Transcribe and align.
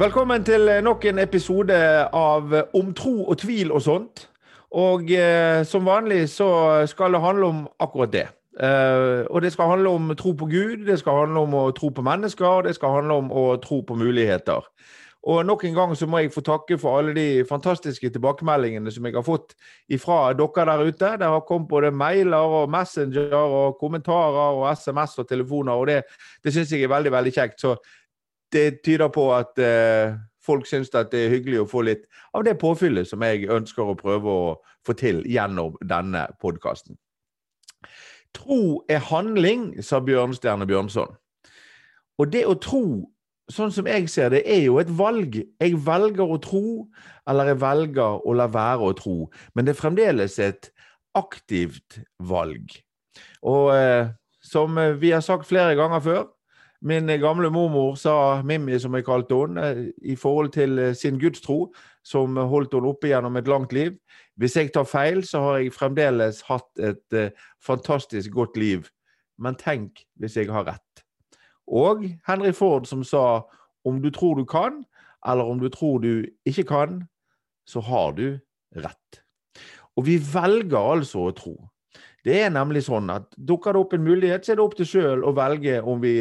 Velkommen 0.00 0.44
til 0.44 0.64
nok 0.80 1.02
en 1.04 1.18
episode 1.20 1.76
av 2.16 2.54
Om 2.74 2.92
tro 2.96 3.26
og 3.28 3.36
tvil 3.42 3.68
og 3.68 3.82
sånt. 3.84 4.22
Og 4.72 5.10
eh, 5.12 5.60
som 5.68 5.84
vanlig 5.84 6.22
så 6.32 6.46
skal 6.88 7.12
det 7.12 7.20
handle 7.20 7.50
om 7.52 7.58
akkurat 7.84 8.12
det. 8.14 8.22
Eh, 8.64 9.26
og 9.28 9.42
det 9.44 9.52
skal 9.52 9.68
handle 9.74 9.92
om 9.92 10.14
tro 10.16 10.32
på 10.32 10.48
Gud, 10.48 10.86
det 10.86 10.96
skal 11.02 11.26
handle 11.26 11.44
om 11.44 11.58
å 11.58 11.66
tro 11.76 11.92
på 11.92 12.06
mennesker, 12.06 12.62
det 12.64 12.74
skal 12.78 12.96
handle 12.96 13.18
om 13.20 13.28
å 13.28 13.44
tro 13.60 13.82
på 13.84 13.98
muligheter. 14.00 14.64
Og 15.28 15.44
nok 15.44 15.66
en 15.68 15.74
gang 15.76 15.92
så 15.96 16.06
må 16.08 16.22
jeg 16.22 16.32
få 16.32 16.40
takke 16.40 16.78
for 16.80 16.96
alle 16.96 17.12
de 17.12 17.44
fantastiske 17.44 18.08
tilbakemeldingene 18.14 18.88
som 18.94 19.04
jeg 19.04 19.18
har 19.18 19.24
fått 19.26 19.52
ifra 19.92 20.32
dere 20.32 20.64
der 20.70 20.84
ute. 20.86 21.10
Det 21.20 21.28
har 21.28 21.44
kommet 21.44 21.68
både 21.68 21.90
mailer 21.92 22.56
og 22.56 22.70
Messenger 22.72 23.36
og 23.36 23.76
kommentarer 23.82 24.56
og 24.62 24.70
SMS 24.72 25.18
og 25.20 25.28
telefoner, 25.28 25.76
og 25.76 25.92
det, 25.92 26.02
det 26.40 26.54
syns 26.56 26.72
jeg 26.72 26.88
er 26.88 26.94
veldig, 26.94 27.12
veldig 27.12 27.34
kjekt. 27.36 27.60
Så 27.60 27.76
det 28.52 28.82
tyder 28.84 29.08
på 29.12 29.28
at 29.34 29.58
eh, 29.58 30.16
folk 30.44 30.66
syns 30.66 30.90
det 30.90 31.14
er 31.14 31.32
hyggelig 31.32 31.62
å 31.62 31.68
få 31.68 31.84
litt 31.86 32.06
av 32.34 32.44
det 32.46 32.58
påfyllet 32.60 33.08
som 33.08 33.22
jeg 33.26 33.48
ønsker 33.50 33.92
å 33.92 33.98
prøve 33.98 34.34
å 34.34 34.50
få 34.86 34.96
til 34.98 35.22
gjennom 35.28 35.76
denne 35.84 36.26
podkasten. 36.40 36.98
Tro 38.36 38.84
er 38.88 39.02
handling, 39.10 39.72
sa 39.82 39.98
Bjørnstjerne 40.04 40.66
Bjørnson. 40.66 41.16
Og 42.20 42.30
det 42.30 42.44
å 42.46 42.58
tro 42.60 42.84
sånn 43.50 43.72
som 43.74 43.88
jeg 43.90 44.06
ser 44.12 44.30
det, 44.34 44.44
er 44.46 44.62
jo 44.66 44.78
et 44.78 44.90
valg. 44.94 45.40
Jeg 45.60 45.78
velger 45.86 46.30
å 46.30 46.38
tro, 46.42 46.64
eller 47.28 47.50
jeg 47.50 47.60
velger 47.62 48.22
å 48.22 48.34
la 48.36 48.46
være 48.50 48.90
å 48.90 48.96
tro. 48.96 49.16
Men 49.54 49.66
det 49.66 49.74
er 49.74 49.80
fremdeles 49.80 50.38
et 50.42 50.70
aktivt 51.18 51.98
valg. 52.22 52.76
Og 53.42 53.72
eh, 53.74 54.12
som 54.44 54.78
vi 55.00 55.10
har 55.10 55.24
sagt 55.24 55.48
flere 55.48 55.74
ganger 55.78 56.04
før, 56.04 56.28
min 56.80 57.06
gamle 57.20 57.50
mormor 57.52 57.94
sa 58.00 58.42
Mimmi, 58.42 58.78
som 58.80 58.94
jeg 58.96 59.04
kalte 59.04 59.36
henne, 59.36 59.66
eh, 59.66 60.12
i 60.12 60.16
forhold 60.16 60.52
til 60.52 60.78
eh, 60.78 60.94
sin 60.94 61.18
gudstro, 61.20 61.72
som 62.04 62.36
holdt 62.36 62.74
henne 62.74 62.88
oppe 62.88 63.10
gjennom 63.10 63.36
et 63.36 63.48
langt 63.48 63.72
liv. 63.72 63.98
Hvis 64.40 64.56
jeg 64.56 64.72
tar 64.72 64.88
feil, 64.88 65.24
så 65.24 65.40
har 65.44 65.58
jeg 65.58 65.74
fremdeles 65.76 66.40
hatt 66.48 66.80
et 66.80 67.36
fantastisk 67.60 68.30
godt 68.32 68.56
liv. 68.56 68.88
Men 69.38 69.54
tenk 69.60 70.06
hvis 70.16 70.36
jeg 70.36 70.48
har 70.48 70.64
rett. 70.64 71.04
Og 71.68 72.06
Henry 72.26 72.52
Ford 72.56 72.88
som 72.88 73.04
sa 73.04 73.42
om 73.84 74.00
du 74.02 74.10
tror 74.10 74.38
du 74.40 74.44
kan, 74.44 74.82
eller 75.26 75.44
om 75.44 75.60
du 75.60 75.68
tror 75.68 76.00
du 76.00 76.24
ikke 76.48 76.64
kan, 76.64 77.02
så 77.68 77.80
har 77.80 78.12
du 78.16 78.38
rett. 78.76 79.20
Og 79.96 80.06
vi 80.06 80.16
velger 80.18 80.80
altså 80.96 81.28
å 81.28 81.34
tro. 81.36 81.54
Det 82.24 82.36
er 82.42 82.52
nemlig 82.52 82.84
sånn 82.86 83.10
at 83.12 83.28
dukker 83.36 83.74
det 83.74 83.80
opp 83.80 83.94
en 83.96 84.04
mulighet, 84.04 84.44
så 84.44 84.52
er 84.52 84.60
det 84.60 84.64
opp 84.64 84.76
til 84.78 84.88
sjøl 84.88 85.24
å 85.24 85.34
velge 85.36 85.80
om 85.80 86.02
vi 86.02 86.14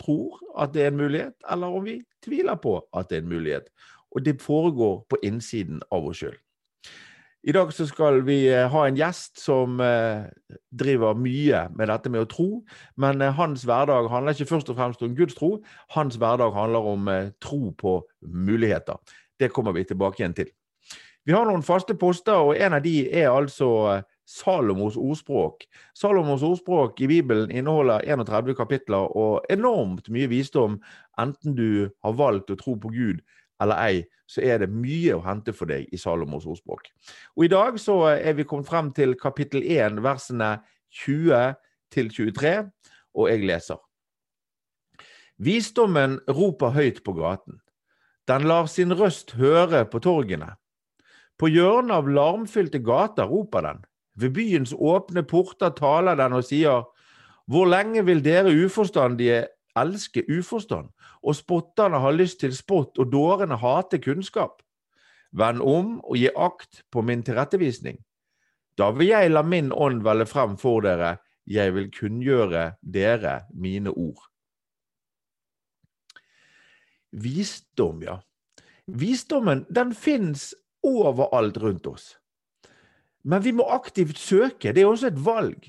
tror 0.00 0.40
at 0.58 0.74
det 0.74 0.84
er 0.84 0.92
en 0.92 1.00
mulighet, 1.00 1.36
eller 1.50 1.78
om 1.78 1.84
vi 1.86 2.00
tviler 2.24 2.58
på 2.62 2.78
at 2.96 3.10
det 3.10 3.18
er 3.18 3.24
en 3.26 3.32
mulighet. 3.32 3.72
Og 4.16 4.24
det 4.24 4.40
foregår 4.42 5.02
på 5.10 5.20
innsiden 5.22 5.82
av 5.92 6.06
oss 6.08 6.22
sjøl. 6.22 6.36
I 7.48 7.52
dag 7.54 7.70
så 7.72 7.86
skal 7.86 8.18
vi 8.26 8.48
eh, 8.50 8.66
ha 8.66 8.80
en 8.84 8.96
gjest 8.98 9.38
som 9.38 9.78
eh, 9.80 10.26
driver 10.74 11.14
mye 11.16 11.62
med 11.78 11.88
dette 11.88 12.10
med 12.10 12.24
å 12.24 12.28
tro. 12.28 12.48
Men 12.98 13.22
eh, 13.22 13.34
hans 13.38 13.62
hverdag 13.68 14.10
handler 14.10 14.34
ikke 14.34 14.50
først 14.50 14.72
og 14.72 14.78
fremst 14.80 15.04
om 15.06 15.14
Guds 15.16 15.38
tro. 15.38 15.52
Hans 15.94 16.18
hverdag 16.18 16.52
handler 16.56 16.88
om 16.90 17.08
tro 17.40 17.70
på 17.78 18.00
muligheter. 18.26 18.98
Det 19.38 19.52
kommer 19.54 19.76
vi 19.76 19.86
tilbake 19.86 20.20
igjen 20.20 20.34
til. 20.34 20.50
Vi 21.28 21.36
har 21.36 21.46
noen 21.46 21.62
faste 21.62 21.94
poster, 21.94 22.40
og 22.40 22.58
en 22.58 22.74
av 22.74 22.82
de 22.82 23.04
er 23.06 23.30
altså 23.30 24.00
Salomos 24.28 24.98
ordspråk. 25.00 25.64
Salomos 25.96 26.44
ordspråk 26.44 27.00
i 27.00 27.08
Bibelen 27.08 27.50
inneholder 27.50 28.04
31 28.04 28.52
kapitler 28.58 29.08
og 29.16 29.46
enormt 29.48 30.10
mye 30.12 30.28
visdom, 30.28 30.76
enten 31.20 31.56
du 31.56 31.88
har 32.04 32.16
valgt 32.18 32.52
å 32.52 32.58
tro 32.60 32.76
på 32.76 32.92
Gud 32.92 33.24
eller 33.62 33.80
ei 33.82 34.04
så 34.28 34.42
er 34.44 34.60
det 34.62 34.68
mye 34.70 35.16
å 35.16 35.24
hente 35.24 35.54
for 35.56 35.70
deg 35.70 35.88
i 35.92 35.98
Salomos 36.00 36.46
ordspråk. 36.48 36.90
Og 37.36 37.46
I 37.46 37.52
dag 37.52 37.78
så 37.80 37.96
er 38.12 38.36
vi 38.36 38.46
kommet 38.48 38.68
frem 38.68 38.90
til 38.94 39.16
kapittel 39.18 39.64
1, 39.64 40.02
versene 40.04 40.58
20 41.00 41.56
til 41.94 42.10
23, 42.12 42.52
og 43.16 43.30
jeg 43.32 43.48
leser. 43.48 43.80
Visdommen 45.38 46.18
roper 46.28 46.74
høyt 46.76 47.02
på 47.06 47.14
gaten. 47.16 47.60
Den 48.28 48.44
lar 48.50 48.68
sin 48.68 48.92
røst 48.92 49.32
høre 49.40 49.86
på 49.88 50.02
torgene. 50.04 50.52
På 51.38 51.48
hjørnet 51.48 51.94
av 51.94 52.10
larmfylte 52.10 52.82
gater 52.84 53.30
roper 53.30 53.64
den. 53.64 53.84
Ved 54.18 54.34
byens 54.34 54.74
åpne 54.74 55.22
porter 55.22 55.70
taler 55.70 56.18
den 56.18 56.32
og 56.32 56.44
sier, 56.44 56.86
Hvor 57.46 57.64
lenge 57.64 58.04
vil 58.04 58.24
dere 58.24 58.52
uforstandige 58.64 59.46
elske 59.76 60.24
uforstand, 60.38 60.90
og 61.22 61.36
spotterne 61.36 62.00
har 62.00 62.12
lyst 62.12 62.40
til 62.40 62.56
spott, 62.56 62.98
og 62.98 63.12
dårene 63.12 63.56
hater 63.56 63.98
kunnskap. 63.98 64.62
Vend 65.32 65.62
om 65.62 65.98
og 66.00 66.16
gi 66.16 66.28
akt 66.36 66.82
på 66.92 67.02
min 67.02 67.22
tilrettevisning. 67.22 67.98
Da 68.78 68.90
vil 68.90 69.10
jeg 69.10 69.30
la 69.30 69.42
min 69.42 69.72
ånd 69.72 70.02
velle 70.04 70.26
frem 70.26 70.56
for 70.60 70.84
dere, 70.84 71.16
jeg 71.48 71.74
vil 71.74 71.90
kunngjøre 71.90 72.72
dere 72.82 73.40
mine 73.54 73.90
ord. 73.90 74.28
Visdom, 77.12 78.02
ja. 78.04 78.18
Visdommen, 78.86 79.64
den 79.72 79.94
fins 79.94 80.54
overalt 80.84 81.56
rundt 81.60 81.86
oss. 81.86 82.18
Men 83.28 83.44
vi 83.44 83.52
må 83.52 83.66
aktivt 83.68 84.18
søke, 84.18 84.72
det 84.72 84.82
er 84.82 84.88
også 84.88 85.10
et 85.10 85.20
valg. 85.24 85.68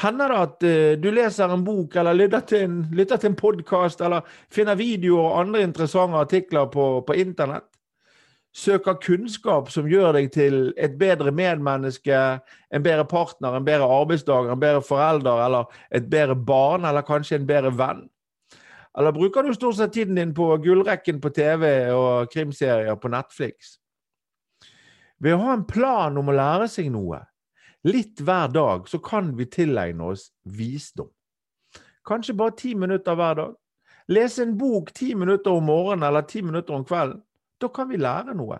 Hender 0.00 0.30
det 0.30 0.38
at 0.44 0.64
uh, 0.64 1.02
du 1.02 1.10
leser 1.12 1.52
en 1.52 1.64
bok 1.64 1.96
eller 1.96 2.16
lytter 2.16 2.44
til 2.46 2.66
en, 2.66 2.76
lytter 2.94 3.24
en 3.26 3.36
podkast 3.36 4.00
eller 4.04 4.28
finner 4.52 4.78
videoer 4.78 5.32
og 5.32 5.40
andre 5.40 5.64
interessante 5.66 6.20
artikler 6.20 6.68
på, 6.72 6.86
på 7.06 7.16
internett? 7.18 7.66
Søker 8.56 8.98
kunnskap 8.98 9.68
som 9.70 9.86
gjør 9.86 10.16
deg 10.16 10.30
til 10.34 10.72
et 10.74 10.96
bedre 10.98 11.30
medmenneske, 11.30 12.20
en 12.74 12.82
bedre 12.82 13.04
partner, 13.06 13.54
en 13.56 13.66
bedre 13.66 13.86
arbeidsdager, 13.86 14.50
en 14.50 14.62
bedre 14.62 14.82
forelder 14.82 15.44
eller 15.44 15.76
et 15.94 16.08
bedre 16.10 16.34
barn, 16.34 16.84
eller 16.84 17.06
kanskje 17.06 17.38
en 17.38 17.46
bedre 17.46 17.70
venn? 17.78 18.08
Eller 18.98 19.14
bruker 19.14 19.46
du 19.46 19.54
stort 19.54 19.78
sett 19.78 19.94
tiden 19.94 20.18
din 20.18 20.34
på 20.34 20.56
gullrekken 20.64 21.20
på 21.22 21.30
TV 21.30 21.92
og 21.94 22.32
krimserier 22.34 22.98
på 22.98 23.12
Netflix? 23.12 23.79
Ved 25.20 25.36
å 25.36 25.42
ha 25.44 25.54
en 25.54 25.66
plan 25.68 26.16
om 26.16 26.30
å 26.32 26.36
lære 26.36 26.68
seg 26.72 26.88
noe, 26.92 27.20
Litt 27.82 28.20
hver 28.20 28.48
dag 28.52 28.88
så 28.88 28.98
kan 29.00 29.32
vi 29.36 29.46
tilegne 29.48 30.10
oss 30.12 30.26
visdom. 30.44 31.08
Kanskje 32.04 32.36
bare 32.36 32.56
ti 32.56 32.74
minutter 32.74 33.16
hver 33.16 33.38
dag. 33.38 33.54
Lese 34.08 34.42
en 34.42 34.58
bok 34.58 34.92
ti 34.92 35.14
minutter 35.14 35.56
om 35.56 35.64
morgenen 35.64 36.04
eller 36.08 36.26
ti 36.28 36.42
minutter 36.42 36.76
om 36.76 36.84
kvelden. 36.84 37.22
Da 37.60 37.68
kan 37.68 37.88
vi 37.88 37.96
lære 37.96 38.34
noe. 38.36 38.58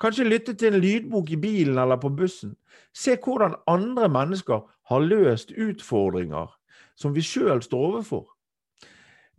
Kanskje 0.00 0.24
lytte 0.24 0.54
til 0.56 0.72
en 0.72 0.80
lydbok 0.80 1.30
i 1.30 1.36
bilen 1.36 1.78
eller 1.78 2.00
på 2.00 2.08
bussen. 2.08 2.56
Se 2.96 3.18
hvordan 3.20 3.58
andre 3.68 4.08
mennesker 4.08 4.64
har 4.64 5.04
løst 5.04 5.52
utfordringer 5.52 6.48
som 6.96 7.12
vi 7.12 7.24
sjøl 7.24 7.60
står 7.60 7.86
overfor. 7.90 8.24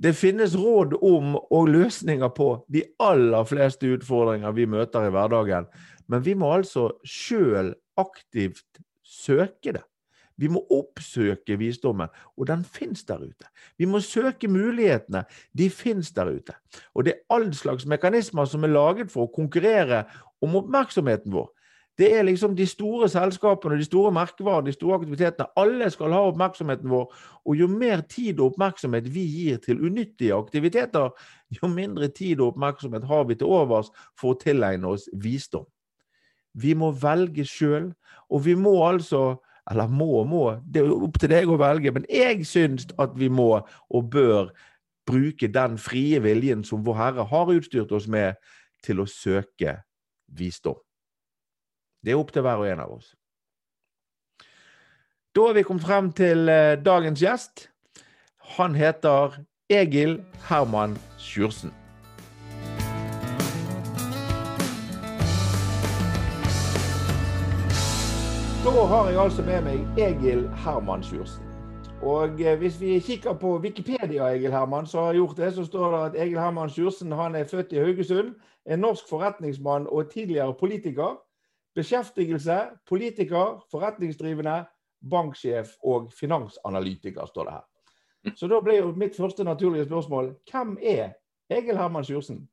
Det 0.01 0.15
finnes 0.17 0.55
råd 0.57 0.95
om 1.05 1.35
og 1.37 1.67
løsninger 1.69 2.31
på 2.33 2.47
de 2.73 2.81
aller 2.99 3.45
fleste 3.45 3.91
utfordringer 3.93 4.55
vi 4.57 4.65
møter 4.65 5.05
i 5.05 5.11
hverdagen, 5.13 5.67
men 6.09 6.23
vi 6.25 6.33
må 6.33 6.49
altså 6.55 6.87
sjøl 7.05 7.75
aktivt 8.01 8.81
søke 9.05 9.75
det. 9.77 9.83
Vi 10.41 10.49
må 10.49 10.63
oppsøke 10.73 11.53
visdommen, 11.59 12.09
og 12.33 12.47
den 12.49 12.63
fins 12.65 13.03
der 13.05 13.21
ute. 13.21 13.45
Vi 13.77 13.85
må 13.85 13.99
søke 14.01 14.49
mulighetene. 14.49 15.21
De 15.53 15.69
fins 15.69 16.09
der 16.15 16.31
ute. 16.33 16.55
Og 16.97 17.05
det 17.05 17.13
er 17.13 17.35
all 17.35 17.51
slags 17.53 17.85
mekanismer 17.85 18.49
som 18.49 18.65
er 18.65 18.73
laget 18.73 19.13
for 19.13 19.27
å 19.27 19.33
konkurrere 19.35 20.07
om 20.41 20.57
oppmerksomheten 20.63 21.35
vår. 21.35 21.51
Det 21.97 22.07
er 22.17 22.23
liksom 22.23 22.55
de 22.55 22.65
store 22.65 23.09
selskapene, 23.09 23.77
de 23.77 23.85
store 23.85 24.11
merkevarene, 24.15 24.67
de 24.67 24.73
store 24.73 24.95
aktivitetene. 24.95 25.47
Alle 25.59 25.89
skal 25.91 26.15
ha 26.15 26.21
oppmerksomheten 26.29 26.89
vår. 26.89 27.11
Og 27.45 27.59
jo 27.59 27.67
mer 27.67 28.01
tid 28.09 28.39
og 28.39 28.53
oppmerksomhet 28.53 29.09
vi 29.13 29.25
gir 29.27 29.59
til 29.61 29.83
unyttige 29.85 30.33
aktiviteter, 30.33 31.11
jo 31.51 31.67
mindre 31.67 32.07
tid 32.07 32.39
og 32.39 32.53
oppmerksomhet 32.53 33.03
har 33.03 33.27
vi 33.27 33.35
til 33.35 33.51
overs 33.51 33.91
for 34.19 34.33
å 34.33 34.39
tilegne 34.39 34.87
oss 34.95 35.09
visdom. 35.13 35.67
Vi 36.53 36.73
må 36.75 36.91
velge 36.91 37.45
sjøl, 37.47 37.91
og 38.29 38.45
vi 38.45 38.55
må 38.55 38.75
altså 38.87 39.41
Eller 39.71 39.87
må 39.87 40.05
og 40.19 40.25
må, 40.27 40.45
det 40.65 40.81
er 40.81 40.89
opp 40.89 41.19
til 41.21 41.29
deg 41.29 41.49
å 41.53 41.55
velge, 41.61 41.91
men 41.93 42.05
jeg 42.09 42.41
syns 42.49 42.87
at 42.99 43.11
vi 43.15 43.27
må 43.29 43.59
og 43.61 44.07
bør 44.11 44.49
bruke 45.07 45.47
den 45.53 45.77
frie 45.77 46.17
viljen 46.19 46.63
som 46.65 46.81
Vår 46.85 46.97
Herre 46.97 47.27
har 47.29 47.51
utstyrt 47.53 47.93
oss 47.93 48.07
med, 48.09 48.41
til 48.81 49.03
å 49.03 49.05
søke 49.05 49.75
visdom. 50.33 50.79
Det 52.05 52.11
er 52.11 52.17
opp 52.17 52.31
til 52.33 52.41
hver 52.41 52.57
og 52.57 52.65
en 52.65 52.79
av 52.81 52.93
oss. 52.95 53.11
Da 55.35 55.43
er 55.47 55.53
vi 55.53 55.63
kommet 55.63 55.85
frem 55.85 56.09
til 56.17 56.49
eh, 56.49 56.79
dagens 56.81 57.21
gjest. 57.21 57.67
Han 58.57 58.73
heter 58.75 59.37
Egil 59.69 60.17
Herman 60.49 60.97
Sjursen. 61.21 61.71
Da 68.65 68.85
har 68.89 69.09
jeg 69.09 69.21
altså 69.21 69.45
med 69.45 69.61
meg 69.69 70.01
Egil 70.01 70.47
Herman 70.65 71.05
Sjursen. 71.05 71.47
Og 72.01 72.41
hvis 72.57 72.81
vi 72.81 72.99
kikker 72.99 73.37
på 73.37 73.59
Wikipedia, 73.61 74.33
Egil 74.33 74.51
Herman, 74.51 74.87
så 74.89 75.05
har 75.05 75.13
gjort 75.13 75.37
det, 75.37 75.53
så 75.53 75.65
står 75.65 75.91
det 75.91 76.05
at 76.05 76.23
Egil 76.25 76.39
Herman 76.39 76.69
Sjursen 76.69 77.11
han 77.11 77.35
er 77.35 77.45
født 77.45 77.73
i 77.73 77.79
Haugesund. 77.79 78.33
Er 78.65 78.75
norsk 78.75 79.09
forretningsmann 79.09 79.85
og 79.87 80.09
tidligere 80.09 80.53
politiker. 80.53 81.21
Beskjeftigelse, 81.75 82.57
politiker, 82.87 83.61
forretningsdrivende, 83.71 84.65
banksjef 85.11 85.77
og 85.87 86.11
finansanalytiker, 86.13 87.25
står 87.25 87.47
det 87.47 87.53
her. 87.53 87.67
Så 88.35 88.47
da 88.47 88.59
blir 88.61 88.81
jo 88.81 88.93
mitt 88.97 89.15
første 89.17 89.43
naturlige 89.43 89.87
spørsmål 89.87 90.33
hvem 90.51 90.75
er 90.81 91.13
Egil 91.49 91.77
Herman 91.77 92.05
Sjursen? 92.05 92.43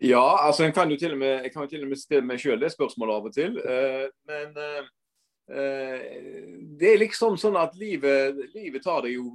Ja, 0.00 0.46
altså 0.46 0.64
jeg 0.64 0.74
kan 0.74 0.90
jo 0.90 0.96
til 0.96 1.12
og 1.12 1.18
med, 1.18 1.42
jeg 1.42 1.52
kan 1.52 1.62
jo 1.62 1.68
til 1.68 1.82
og 1.82 1.88
med 1.90 1.98
stille 1.98 2.26
meg 2.26 2.40
sjøl 2.40 2.60
det 2.62 2.70
spørsmålet 2.72 3.14
av 3.14 3.26
og 3.26 3.34
til. 3.34 3.58
Uh, 3.58 4.06
men 4.30 4.54
uh, 4.62 4.84
det 6.78 6.92
er 6.92 7.00
liksom 7.02 7.36
sånn 7.40 7.58
at 7.58 7.74
livet, 7.76 8.38
livet 8.54 8.84
tar 8.84 9.02
deg 9.04 9.16
jo 9.16 9.32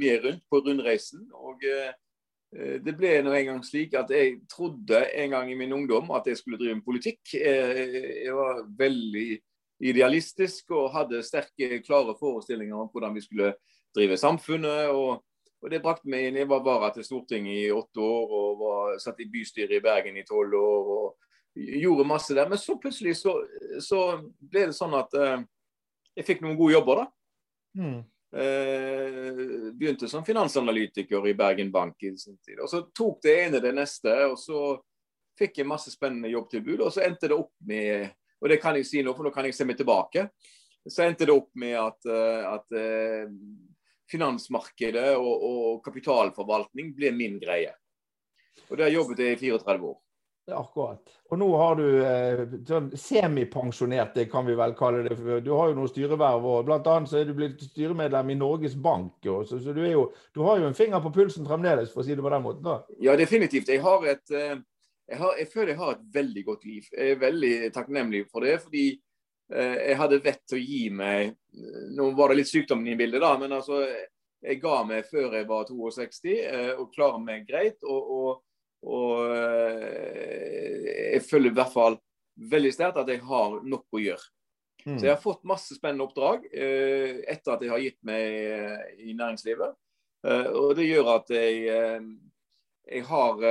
mer 0.00 0.22
rundt 0.24 0.44
på 0.48 0.62
rundreisen. 0.64 1.26
Og 1.36 1.66
det 2.50 2.96
ble 2.98 3.12
nå 3.22 3.30
en 3.36 3.46
gang 3.46 3.60
slik 3.62 3.92
at 3.94 4.10
jeg 4.10 4.40
trodde 4.50 5.04
en 5.22 5.30
gang 5.36 5.52
i 5.52 5.58
min 5.58 5.72
ungdom 5.76 6.10
at 6.16 6.26
jeg 6.26 6.40
skulle 6.40 6.58
drive 6.58 6.80
med 6.80 6.86
politikk. 6.86 7.34
Jeg 7.36 8.34
var 8.34 8.64
veldig 8.78 9.28
idealistisk 9.86 10.74
og 10.74 10.90
hadde 10.96 11.22
sterke, 11.22 11.78
klare 11.86 12.16
forestillinger 12.18 12.74
om 12.74 12.90
hvordan 12.90 13.14
vi 13.14 13.22
skulle 13.22 13.52
drive 13.94 14.18
samfunnet. 14.18 14.90
og 14.90 15.22
og 15.60 15.70
Det 15.70 15.82
brakte 15.84 16.08
meg 16.08 16.28
inn. 16.28 16.38
Jeg 16.40 16.48
var 16.48 16.62
vara 16.64 16.88
til 16.94 17.04
Stortinget 17.04 17.66
i 17.66 17.72
åtte 17.74 18.00
år 18.00 18.30
og 18.36 18.60
var, 18.62 18.94
satt 19.02 19.20
i 19.20 19.28
bystyret 19.28 19.76
i 19.76 19.82
Bergen 19.84 20.16
i 20.16 20.24
tolv 20.24 20.56
år. 20.56 20.92
og 20.96 21.60
Gjorde 21.60 22.06
masse 22.08 22.34
der. 22.34 22.48
Men 22.48 22.58
så 22.58 22.78
plutselig 22.80 23.18
så, 23.20 23.34
så 23.84 24.00
ble 24.40 24.70
det 24.70 24.76
sånn 24.76 24.96
at 24.96 25.16
eh, 25.18 25.42
jeg 26.16 26.28
fikk 26.28 26.44
noen 26.44 26.56
gode 26.58 26.78
jobber, 26.78 27.02
da. 27.02 27.06
Mm. 27.80 27.98
Eh, 28.32 29.72
begynte 29.72 30.08
som 30.08 30.24
finansanalytiker 30.24 31.28
i 31.28 31.34
Bergen 31.34 31.70
Bank 31.70 32.02
i 32.02 32.16
sin 32.16 32.38
tid. 32.38 32.60
Og 32.60 32.70
Så 32.70 32.82
tok 32.94 33.18
det 33.22 33.34
ene 33.44 33.60
det 33.60 33.72
neste, 33.74 34.12
og 34.30 34.38
så 34.38 34.78
fikk 35.38 35.58
jeg 35.58 35.70
masse 35.70 35.90
spennende 35.90 36.30
jobbtilbud. 36.30 36.84
Og 36.84 36.92
så 36.94 37.02
endte 37.06 37.30
det 37.30 37.38
opp 37.38 37.54
med 37.66 38.10
Og 38.40 38.48
det 38.48 38.56
kan 38.56 38.72
jeg 38.72 38.86
si 38.88 39.02
nå, 39.04 39.12
for 39.12 39.26
nå 39.26 39.30
kan 39.34 39.44
jeg 39.44 39.52
se 39.52 39.66
meg 39.68 39.76
tilbake. 39.76 40.30
Så 40.88 41.02
endte 41.04 41.26
det 41.28 41.34
opp 41.34 41.50
med 41.60 41.74
at, 41.76 42.06
eh, 42.08 42.46
at 42.48 42.72
eh, 42.72 43.26
finansmarkedet 44.08 45.10
og, 45.18 45.42
og 45.44 45.82
kapitalforvaltning 45.84 46.94
ble 46.96 47.10
min 47.12 47.36
greie. 47.42 47.74
Og 48.70 48.78
Der 48.80 48.94
jobbet 48.94 49.20
jeg 49.20 49.36
i 49.36 49.40
34 49.42 49.90
år. 49.90 49.98
Akkurat. 50.56 51.00
Og 51.30 51.38
nå 51.40 51.48
har 51.60 51.76
du 51.78 51.84
eh, 52.04 52.42
sånn 52.68 52.88
semipensjonert, 52.98 54.14
det 54.16 54.26
kan 54.32 54.46
vi 54.48 54.56
vel 54.58 54.74
kalle 54.78 55.04
det. 55.06 55.18
Du 55.46 55.52
har 55.54 55.70
jo 55.70 55.76
noen 55.78 55.90
styreverv, 55.90 56.48
og 56.52 56.68
bl.a. 56.68 56.96
så 57.08 57.20
er 57.20 57.28
du 57.28 57.34
blitt 57.38 57.62
styremedlem 57.70 58.34
i 58.34 58.38
Norges 58.40 58.74
Bank. 58.74 59.18
Også, 59.24 59.60
så, 59.60 59.76
du, 59.76 59.84
jo, 59.86 60.08
du, 60.34 60.42
har 60.46 60.62
jo 60.62 60.70
en 60.70 60.78
finger 60.78 61.02
på 61.04 61.14
pulsen 61.20 61.46
fremdeles, 61.48 61.92
for 61.92 62.02
å 62.02 62.08
si 62.08 62.16
det 62.16 62.24
på 62.24 62.34
den 62.34 62.46
måten. 62.46 62.66
da. 62.66 62.80
Ja, 63.02 63.18
definitivt. 63.20 63.70
Jeg, 63.70 63.84
har 63.84 64.08
et, 64.10 64.26
eh, 64.34 64.58
jeg, 65.10 65.22
har, 65.22 65.38
jeg 65.38 65.52
føler 65.52 65.74
jeg 65.74 65.82
har 65.84 65.94
et 65.96 66.10
veldig 66.18 66.48
godt 66.48 66.66
liv. 66.70 66.90
Jeg 66.96 67.14
er 67.14 67.22
veldig 67.28 67.54
takknemlig 67.76 68.26
for 68.32 68.46
det. 68.46 68.58
fordi 68.64 68.88
Eh, 69.50 69.78
jeg 69.90 69.98
hadde 69.98 70.22
vett 70.22 70.42
til 70.46 70.60
å 70.60 70.62
gi 70.62 70.84
meg 70.94 71.32
Nå 71.96 72.12
var 72.14 72.30
det 72.30 72.36
litt 72.38 72.50
sykdom 72.50 72.84
i 72.86 72.94
bildet, 72.94 73.18
da, 73.24 73.32
men 73.40 73.50
altså, 73.56 73.80
jeg 74.40 74.60
ga 74.62 74.76
meg 74.86 75.08
før 75.10 75.34
jeg 75.34 75.48
var 75.48 75.64
62 75.66 76.36
eh, 76.36 76.70
og 76.76 76.92
klarer 76.94 77.18
meg 77.24 77.48
greit. 77.48 77.80
Og, 77.82 78.12
og, 78.14 78.44
og 78.86 79.34
eh, 79.36 80.86
jeg 81.16 81.24
føler 81.26 81.50
i 81.50 81.56
hvert 81.58 81.72
fall 81.74 81.98
veldig 82.50 82.72
sterkt 82.72 83.00
at 83.02 83.10
jeg 83.12 83.22
har 83.26 83.58
nok 83.66 83.86
å 83.92 84.00
gjøre. 84.00 84.30
Mm. 84.86 84.96
Så 84.96 85.04
jeg 85.04 85.12
har 85.12 85.20
fått 85.20 85.44
masse 85.44 85.76
spennende 85.76 86.06
oppdrag 86.06 86.46
etter 86.48 87.52
at 87.52 87.60
jeg 87.60 87.68
har 87.68 87.82
gitt 87.84 87.98
meg 88.08 88.94
i 89.04 89.12
næringslivet. 89.12 89.74
og 90.56 90.70
det 90.78 90.86
gjør 90.86 91.10
at 91.18 91.32
jeg, 91.36 91.66
jeg, 92.88 93.02
har, 93.10 93.44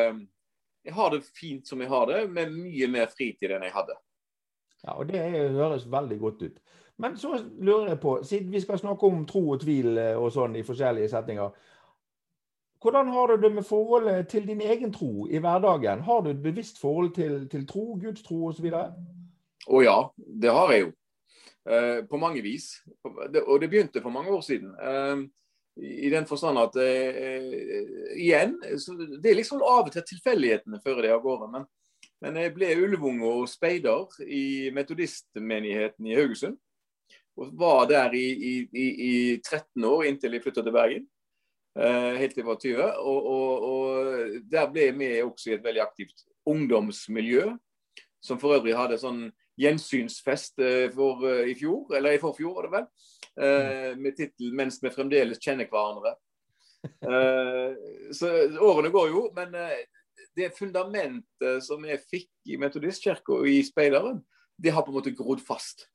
jeg 0.89 0.95
har 0.97 1.13
det 1.13 1.21
fint 1.37 1.69
som 1.69 1.85
jeg 1.85 1.91
har 1.91 2.09
det, 2.09 2.23
med 2.33 2.55
mye 2.55 2.89
mer 2.89 3.13
fritid 3.13 3.53
enn 3.53 3.67
jeg 3.67 3.75
hadde. 3.77 3.99
Ja, 4.81 4.95
og 4.95 5.07
Det 5.11 5.21
høres 5.53 5.85
veldig 5.91 6.19
godt 6.19 6.41
ut. 6.41 6.59
Men 6.99 7.17
så 7.17 7.37
lurer 7.59 7.93
jeg 7.93 7.99
på, 7.99 8.17
siden 8.23 8.51
vi 8.51 8.61
skal 8.61 8.79
snakke 8.79 9.07
om 9.07 9.25
tro 9.27 9.45
og 9.53 9.61
tvil 9.61 9.97
eh, 9.97 10.17
og 10.19 10.33
sånn 10.35 10.57
i 10.59 10.65
forskjellige 10.67 11.11
setninger. 11.13 11.53
Hvordan 12.79 13.07
har 13.11 13.27
du 13.27 13.41
det 13.41 13.51
med 13.53 13.65
forholdet 13.67 14.27
til 14.31 14.47
din 14.47 14.61
egen 14.61 14.93
tro 14.93 15.27
i 15.27 15.37
hverdagen? 15.37 16.03
Har 16.07 16.21
du 16.21 16.29
et 16.29 16.43
bevisst 16.43 16.79
forhold 16.79 17.13
til, 17.15 17.49
til 17.49 17.67
tro, 17.67 17.99
Guds 17.99 18.23
tro 18.23 18.45
osv.? 18.47 18.69
Å 19.69 19.81
ja, 19.83 19.97
det 20.15 20.53
har 20.55 20.71
jeg 20.71 20.85
jo. 20.85 20.93
Eh, 21.69 22.05
på 22.07 22.17
mange 22.17 22.41
vis. 22.41 22.71
Og 23.03 23.59
det 23.59 23.69
begynte 23.69 24.01
for 24.01 24.15
mange 24.15 24.31
år 24.31 24.41
siden. 24.41 24.71
Eh, 24.79 25.25
I 26.07 26.09
den 26.09 26.27
forstand 26.27 26.59
at 26.59 26.79
eh, 26.79 27.51
igjen, 28.15 28.55
det 28.63 29.31
er 29.31 29.37
liksom 29.37 29.61
av 29.61 29.89
og 29.89 29.91
til 29.93 30.07
tilfeldighetene 30.13 30.79
fører 30.83 31.07
det 31.07 31.13
av 31.17 31.21
gårde. 31.23 31.51
Men 31.51 31.67
men 32.19 32.35
jeg 32.35 32.51
ble 32.55 32.73
ulvunge 32.83 33.27
og 33.27 33.47
speider 33.47 34.19
i 34.27 34.69
metodistmenigheten 34.75 36.07
i 36.09 36.17
Haugesund. 36.17 36.57
Og 37.39 37.53
var 37.55 37.85
der 37.87 38.15
i, 38.17 38.25
i, 38.35 38.55
i 38.75 39.13
13 39.39 39.85
år 39.87 40.09
inntil 40.09 40.35
jeg 40.35 40.43
flytta 40.43 40.65
til 40.65 40.75
Bergen. 40.75 41.05
Eh, 41.77 42.13
helt 42.17 42.33
til 42.33 42.41
jeg 42.41 42.49
var 42.49 42.61
20. 42.61 42.85
Og, 42.97 43.27
og, 43.33 43.65
og, 43.69 44.37
der 44.51 44.69
ble 44.71 44.87
vi 44.97 45.09
også 45.21 45.51
i 45.51 45.57
et 45.57 45.65
veldig 45.65 45.83
aktivt 45.83 46.25
ungdomsmiljø. 46.49 47.51
Som 48.23 48.39
for 48.41 48.57
øvrig 48.57 48.75
hadde 48.75 48.97
sånn 48.99 49.27
gjensynsfest 49.59 50.59
eh, 50.63 50.87
for, 50.91 51.21
uh, 51.23 51.45
i 51.47 51.53
fjor, 51.55 51.85
eller 51.95 52.15
i 52.15 52.19
forfjor, 52.19 52.55
var 52.57 52.65
det 52.65 52.73
vel. 52.73 52.89
Uh, 53.39 53.91
med 53.99 54.17
tittel 54.17 54.51
'Mens 54.55 54.79
vi 54.83 54.91
fremdeles 54.91 55.39
kjenner 55.39 55.69
hverandre'. 55.71 56.17
Så 58.15 58.27
årene 58.63 58.91
går 58.91 59.09
jo, 59.11 59.25
men 59.35 59.51
det 60.35 60.53
fundamentet 60.55 61.63
som 61.63 61.83
jeg 61.83 61.99
fikk 62.07 62.29
i 62.47 62.55
Metodistkirka 62.55 63.35
og 63.35 63.47
i 63.51 63.59
Speideren, 63.67 64.21
det 64.55 64.71
har 64.71 64.85
på 64.85 64.93
en 64.93 64.95
måte 64.95 65.11
grodd 65.11 65.43
fast. 65.43 65.89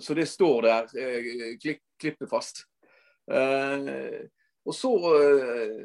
Så 0.00 0.16
det 0.16 0.28
står 0.28 0.62
der 0.64 1.58
klippet 2.00 2.28
fast. 2.30 2.64
Eh, 3.30 4.26
og 4.70 4.76
så 4.76 4.92
eh, 5.18 5.80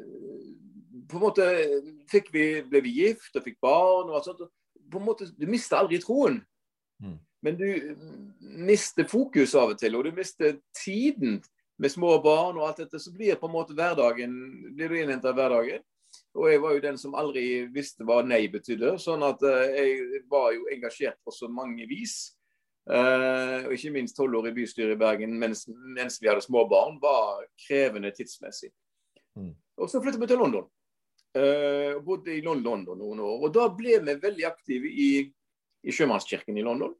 på 1.10 1.18
en 1.18 1.24
måte 1.24 1.46
vi, 2.32 2.46
ble 2.66 2.82
vi 2.84 2.94
gift 3.00 3.36
og 3.38 3.44
fikk 3.46 3.58
barn. 3.62 4.10
og 4.10 4.18
alt 4.18 4.28
sånt. 4.30 4.46
På 4.90 5.00
en 5.00 5.08
måte, 5.08 5.26
Du 5.34 5.46
mister 5.50 5.80
aldri 5.80 5.98
troen. 6.02 6.40
Mm. 7.02 7.18
Men 7.42 7.58
du 7.58 7.66
mister 8.40 9.06
fokus 9.06 9.54
av 9.54 9.74
og 9.74 9.78
til, 9.78 9.96
og 9.96 10.06
du 10.06 10.14
mister 10.16 10.56
tiden 10.74 11.42
med 11.78 11.92
små 11.92 12.16
barn 12.24 12.56
og 12.56 12.68
alt 12.68 12.80
dette. 12.84 13.00
Så 13.02 13.12
blir 13.14 13.38
på 13.38 13.50
en 13.50 13.54
måte 13.54 13.76
hverdagen, 13.76 14.32
blir 14.74 14.88
du 14.88 14.98
innhenta 15.00 15.30
av 15.30 15.38
hverdagen. 15.38 15.84
Og 16.36 16.48
jeg 16.50 16.62
var 16.62 16.72
jo 16.74 16.84
den 16.84 16.98
som 17.00 17.16
aldri 17.18 17.66
visste 17.72 18.06
hva 18.06 18.22
nei 18.24 18.46
betydde. 18.52 18.96
Sånn 19.02 19.24
at 19.26 19.42
uh, 19.44 19.66
jeg 19.68 20.22
var 20.30 20.52
jo 20.54 20.68
engasjert 20.72 21.18
på 21.24 21.34
så 21.34 21.48
mange 21.52 21.86
vis. 21.90 22.35
Uh, 22.86 23.66
og 23.66 23.72
ikke 23.74 23.90
minst 23.96 24.14
tolv 24.14 24.38
år 24.38 24.52
i 24.52 24.54
bystyret 24.54 24.94
i 24.94 25.00
Bergen 25.00 25.32
mens, 25.40 25.64
mens, 25.68 26.20
vi 26.22 26.28
hadde 26.30 26.44
små 26.44 26.62
barn, 26.70 27.00
var 27.02 27.42
krevende 27.66 28.12
tidsmessig. 28.14 28.70
Mm. 29.34 29.54
Og 29.82 29.90
så 29.90 30.00
flyttet 30.02 30.22
vi 30.22 30.28
til 30.30 30.38
London. 30.38 30.68
Uh, 31.36 31.98
bodde 32.06 32.36
i 32.36 32.44
London 32.44 32.86
noen 32.86 33.24
år. 33.24 33.42
Og 33.48 33.56
da 33.56 33.66
ble 33.74 33.98
vi 34.06 34.14
veldig 34.22 34.46
aktive 34.48 34.92
i, 34.92 35.10
i 35.82 35.94
Sjømannskirken 35.94 36.56
i 36.56 36.64
London. 36.66 36.94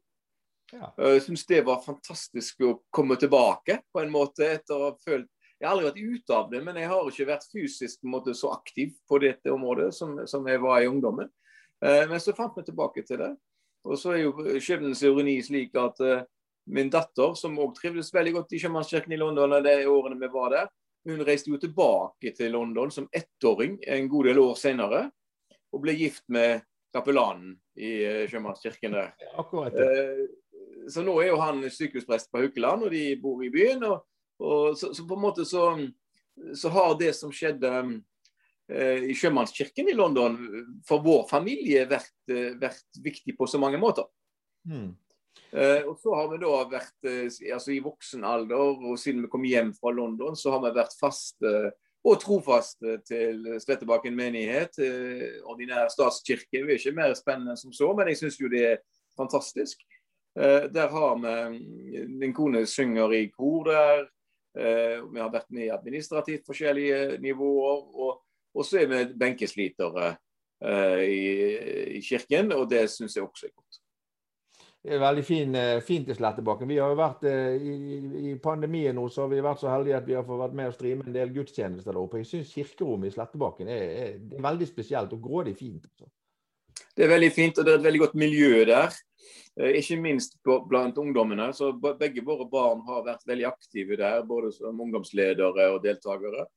Ja. 0.73 0.91
Jeg 0.99 1.23
syns 1.23 1.47
det 1.47 1.63
var 1.63 1.79
fantastisk 1.85 2.65
å 2.67 2.73
komme 2.91 3.15
tilbake 3.15 3.79
på 3.87 4.03
en 4.03 4.11
måte 4.11 4.43
etter 4.57 4.75
å 4.75 4.89
ha 4.89 4.95
følt 4.99 5.31
jeg 5.57 5.65
har 5.65 5.73
aldri 5.73 5.87
vært 5.87 6.17
ute 6.21 6.35
av 6.37 6.49
det, 6.51 6.59
men 6.61 6.77
jeg 6.77 6.89
har 6.91 7.07
ikke 7.09 7.25
vært 7.31 7.45
fysisk 7.49 8.03
måte, 8.05 8.35
så 8.37 8.51
aktiv 8.53 8.91
på 9.09 9.17
dette 9.23 9.49
området 9.49 9.89
som, 9.95 10.13
som 10.29 10.45
jeg 10.45 10.61
var 10.61 10.83
i 10.83 10.89
ungdommen. 10.89 11.31
Eh, 11.81 12.03
men 12.09 12.21
så 12.21 12.35
fant 12.37 12.53
vi 12.59 12.65
tilbake 12.67 13.01
til 13.07 13.23
det. 13.23 13.31
Og 13.87 13.99
så 13.99 14.15
er 14.15 14.25
jo 14.25 14.59
skjebnens 14.63 15.03
ironi 15.05 15.37
slik 15.43 15.75
at 15.79 16.01
uh, 16.03 16.25
min 16.73 16.91
datter, 16.91 17.35
som 17.39 17.55
òg 17.63 17.75
trivdes 17.77 18.11
veldig 18.13 18.33
godt 18.39 18.55
i 18.55 18.59
Sjømannskirken 18.61 19.15
i 19.15 19.19
London 19.19 19.55
de 19.63 19.77
årene 19.87 20.19
vi 20.19 20.31
var 20.33 20.51
der, 20.53 20.71
hun 21.07 21.23
reiste 21.23 21.53
jo 21.53 21.59
tilbake 21.61 22.33
til 22.35 22.51
London 22.51 22.91
som 22.91 23.07
ettåring 23.15 23.77
en 23.87 24.09
god 24.11 24.27
del 24.27 24.41
år 24.43 24.57
senere. 24.59 25.05
Og 25.71 25.79
ble 25.83 25.95
gift 25.95 26.25
med 26.31 26.65
kapellanen 26.95 27.53
i 27.79 27.93
eh, 28.03 28.25
Sjømannskirken 28.27 28.95
der. 28.95 29.13
Akkurat. 29.39 29.75
Uh, 29.75 30.27
så 30.91 31.03
nå 31.03 31.15
er 31.21 31.31
jo 31.31 31.39
han 31.39 31.63
sykehusprest 31.71 32.31
på 32.31 32.43
Haukeland, 32.43 32.87
og 32.87 32.91
de 32.91 33.09
bor 33.21 33.39
i 33.43 33.51
byen. 33.51 33.83
og 33.87 34.03
og 34.39 34.77
så, 34.77 34.93
så, 34.93 35.07
på 35.07 35.15
en 35.15 35.21
måte 35.21 35.45
så, 35.45 35.89
så 36.55 36.69
har 36.69 36.95
det 36.99 37.13
som 37.17 37.33
skjedde 37.33 37.71
eh, 37.79 37.95
i 38.67 39.13
sjømannskirken 39.15 39.87
i 39.87 39.95
London 39.95 40.33
for 40.87 40.99
vår 41.05 41.27
familie 41.29 41.85
vært, 41.87 42.15
eh, 42.27 42.55
vært 42.59 42.99
viktig 43.03 43.37
på 43.37 43.47
så 43.47 43.61
mange 43.61 43.79
måter. 43.79 44.09
Mm. 44.67 44.91
Uh, 45.53 45.87
og 45.87 45.99
så 46.01 46.11
har 46.17 46.25
vi 46.33 46.39
da 46.41 46.55
vært 46.67 47.07
eh, 47.07 47.53
altså 47.55 47.71
i 47.71 47.79
voksen 47.83 48.25
alder, 48.27 48.81
og 48.83 48.97
siden 48.99 49.23
vi 49.23 49.29
kom 49.31 49.45
hjem 49.47 49.71
fra 49.77 49.93
London, 49.95 50.35
så 50.35 50.51
har 50.51 50.63
vi 50.65 50.73
vært 50.75 50.97
faste 50.99 51.53
og 52.07 52.19
trofaste 52.21 52.97
til 53.07 53.45
Slettebakken 53.63 54.15
menighet, 54.15 54.75
eh, 54.83 55.39
ordinær 55.47 55.87
statskirke. 55.91 56.61
Vi 56.65 56.75
er 56.75 56.81
ikke 56.81 56.95
mer 56.95 57.15
spennende 57.19 57.55
enn 57.55 57.61
som 57.61 57.71
så, 57.75 57.89
men 57.95 58.11
jeg 58.11 58.19
syns 58.21 58.39
jo 58.41 58.51
det 58.51 58.65
er 58.73 58.83
fantastisk. 59.17 59.81
Uh, 60.37 60.67
der 60.69 60.91
har 60.91 61.17
vi 61.23 62.03
Min 62.11 62.35
kone 62.35 62.65
synger 62.67 63.15
i 63.15 63.27
kor 63.31 63.71
der. 63.71 64.07
Vi 64.57 65.19
har 65.21 65.29
vært 65.29 65.51
med 65.53 65.67
i 65.67 65.73
administrativt 65.73 66.47
forskjellige 66.47 67.19
nivåer. 67.21 67.81
Og, 67.93 68.21
og 68.57 68.65
så 68.65 68.81
er 68.81 68.89
vi 68.91 69.03
benkeslitere 69.19 70.15
i, 71.05 71.25
i 71.97 71.99
kirken, 72.01 72.49
og 72.55 72.63
det 72.71 72.87
syns 72.89 73.13
jeg 73.13 73.27
også 73.27 73.45
er 73.45 73.53
godt. 73.53 73.77
Det 74.87 74.95
er 74.95 75.01
veldig 75.03 75.23
fin, 75.25 75.57
fint 75.85 76.09
i 76.09 76.15
Slettebakken. 76.17 76.69
Vi 76.69 76.79
har 76.79 76.89
jo 76.89 76.97
vært 76.97 77.25
i, 77.27 77.73
i, 78.31 78.33
pandemien 78.41 78.95
nå, 78.97 79.03
så 79.11 79.25
har 79.25 79.31
vi 79.33 79.43
vært 79.43 79.61
så 79.61 79.69
heldige 79.69 79.97
at 79.99 80.07
vi 80.07 80.15
har 80.17 80.25
fått 80.25 80.39
vært 80.41 80.55
med 80.57 80.71
og 80.71 80.77
streame 80.77 81.05
en 81.05 81.17
del 81.17 81.33
gudstjenester 81.35 81.91
der 81.91 81.99
oppe. 82.01 82.21
Jeg 82.23 82.29
syns 82.31 82.53
kirkerommet 82.55 83.11
i 83.11 83.15
Slettebakken 83.17 83.69
er, 83.69 83.83
er, 83.83 84.15
er, 84.15 84.45
veldig 84.47 84.69
spesielt 84.69 85.13
og 85.17 85.21
grådig 85.27 85.57
fint. 85.59 85.85
Altså. 85.91 86.09
Det 86.95 87.05
er 87.05 87.11
veldig 87.13 87.29
fint, 87.33 87.59
og 87.59 87.67
det 87.67 87.73
er 87.73 87.81
et 87.81 87.85
veldig 87.85 88.01
godt 88.05 88.17
miljø 88.17 88.63
der. 88.69 88.95
Eh, 89.59 89.79
ikke 89.81 89.99
minst 90.01 90.37
blant 90.69 90.97
ungdommene. 90.97 91.49
Så 91.53 91.71
begge 91.81 92.23
våre 92.25 92.47
barn 92.49 92.83
har 92.87 93.05
vært 93.05 93.27
veldig 93.27 93.47
aktive 93.49 93.97
der, 93.99 94.23
både 94.29 94.53
som 94.55 94.81
ungdomsledere 94.85 95.67
og 95.73 95.83
deltakere. 95.85 96.47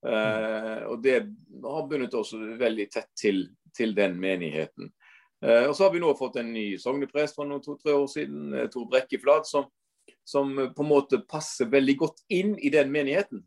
Mm. 0.00 0.86
Og 0.88 1.02
det 1.04 1.14
har 1.60 1.88
bundet 1.88 2.14
oss 2.16 2.30
veldig 2.32 2.86
tett 2.88 3.10
til, 3.20 3.42
til 3.76 3.90
den 3.92 4.14
menigheten. 4.20 4.88
Eh, 5.44 5.66
og 5.66 5.74
så 5.76 5.84
har 5.84 5.92
vi 5.92 6.00
nå 6.00 6.14
fått 6.16 6.38
en 6.40 6.54
ny 6.54 6.78
sogneprest 6.80 7.36
for 7.36 7.48
noen 7.48 7.60
to-tre 7.64 7.92
år 7.92 8.08
siden, 8.08 8.54
Tor 8.72 8.86
Brekkeflad, 8.88 9.44
som, 9.48 9.68
som, 10.24 10.54
på 10.56 10.86
en 10.86 10.88
måte 10.88 11.20
passer 11.28 11.68
veldig 11.68 11.98
godt 12.00 12.24
inn 12.32 12.54
i 12.56 12.72
den 12.72 12.88
menigheten, 12.92 13.44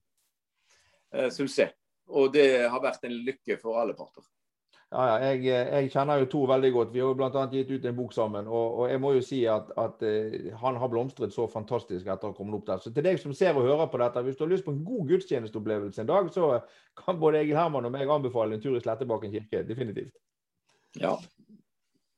syns 1.34 1.58
jeg. 1.58 1.74
Og 2.14 2.30
det 2.34 2.48
har 2.70 2.82
vært 2.86 3.06
en 3.06 3.18
lykke 3.26 3.58
for 3.62 3.82
alle 3.82 3.98
parter. 3.98 4.26
Ja, 4.94 5.06
ja 5.10 5.32
jeg, 5.34 5.44
jeg, 5.50 5.90
kjenner 5.94 6.22
jo 6.22 6.30
to 6.30 6.44
veldig 6.50 6.72
godt. 6.76 6.92
Vi 6.94 7.02
har 7.02 7.10
jo 7.12 7.18
bl.a. 7.18 7.44
gitt 7.52 7.72
ut 7.74 7.86
en 7.90 7.98
bok 7.98 8.14
sammen. 8.14 8.48
Og, 8.48 8.80
og 8.80 8.92
jeg 8.92 9.02
må 9.02 9.14
jo 9.16 9.24
si 9.26 9.42
at, 9.50 9.72
at 9.80 10.06
uh, 10.06 10.50
han 10.62 10.78
har 10.82 10.92
blomstret 10.92 11.34
så 11.34 11.48
fantastisk 11.50 12.06
etter 12.06 12.30
å 12.30 12.34
ha 12.34 12.38
kommet 12.38 12.60
opp 12.60 12.68
der. 12.70 12.84
Så 12.84 12.94
til 12.94 13.06
deg 13.08 13.22
som 13.22 13.34
ser 13.38 13.58
og 13.58 13.66
hører 13.68 13.90
på 13.92 14.02
dette, 14.02 14.24
hvis 14.26 14.38
du 14.38 14.46
har 14.46 14.54
lyst 14.54 14.68
på 14.68 14.76
en 14.76 14.84
god 14.86 15.10
gudstjenesteopplevelse 15.14 16.04
en 16.04 16.12
dag, 16.12 16.30
så 16.34 16.52
kan 17.00 17.22
både 17.22 17.42
Egil 17.42 17.58
Herman 17.58 17.90
og 17.90 17.96
meg 17.96 18.12
anbefale 18.12 18.58
en 18.58 18.64
tur 18.64 18.78
i 18.78 18.84
Slettebakken 18.84 19.34
kirke. 19.34 19.66
Definitivt. 19.68 20.14
Ja. 21.02 21.18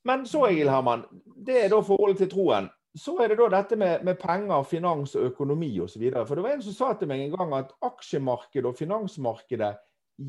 Men 0.06 0.28
så, 0.30 0.44
Egil 0.52 0.70
Herman, 0.70 1.08
det 1.48 1.64
er 1.64 1.72
da 1.72 1.80
forholdet 1.86 2.26
til 2.26 2.34
troen. 2.36 2.70
Så 2.96 3.18
er 3.20 3.32
det 3.32 3.40
da 3.42 3.50
dette 3.52 3.76
med, 3.76 4.04
med 4.08 4.16
penger, 4.20 4.62
finans 4.64 5.16
og 5.20 5.32
økonomi 5.32 5.74
osv. 5.84 6.04
For 6.16 6.38
det 6.38 6.44
var 6.46 6.54
en 6.56 6.64
som 6.64 6.76
sa 6.76 6.92
til 6.96 7.10
meg 7.12 7.26
en 7.26 7.34
gang 7.34 7.56
at 7.58 7.74
aksjemarkedet 7.84 8.70
og 8.70 8.78
finansmarkedet 8.80 9.74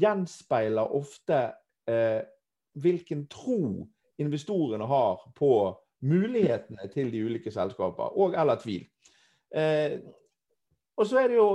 gjenspeiler 0.03 0.97
ofte 0.99 1.39
eh, 1.87 2.25
hvilken 2.81 3.27
tro 3.33 3.87
investorene 4.21 4.87
har 4.89 5.25
på 5.37 5.51
mulighetene 6.07 6.89
til 6.93 7.11
de 7.13 7.25
ulike 7.25 7.51
selskaper, 7.53 8.15
og 8.19 8.37
eller 8.39 8.61
tvil. 8.61 8.85
Eh, 9.57 9.99
og 10.97 11.07
så 11.07 11.21
er 11.21 11.29
det 11.29 11.37
jo 11.37 11.49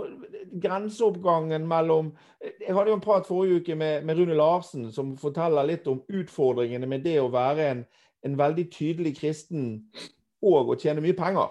grenseoppgangen 0.61 1.65
mellom 1.67 2.11
Jeg 2.41 2.75
hadde 2.75 2.91
jo 2.91 2.97
en 2.97 3.03
prat 3.03 3.25
forrige 3.25 3.61
uke 3.61 3.75
med, 3.75 4.05
med 4.05 4.17
Rune 4.19 4.37
Larsen, 4.37 4.91
som 4.91 5.15
forteller 5.17 5.65
litt 5.65 5.87
om 5.87 6.03
utfordringene 6.09 6.87
med 6.89 7.03
det 7.05 7.17
å 7.21 7.31
være 7.33 7.69
en, 7.71 7.83
en 8.25 8.37
veldig 8.37 8.67
tydelig 8.73 9.15
kristen 9.17 9.65
og 10.41 10.73
å 10.73 10.77
tjene 10.77 11.01
mye 11.01 11.17
penger. 11.17 11.49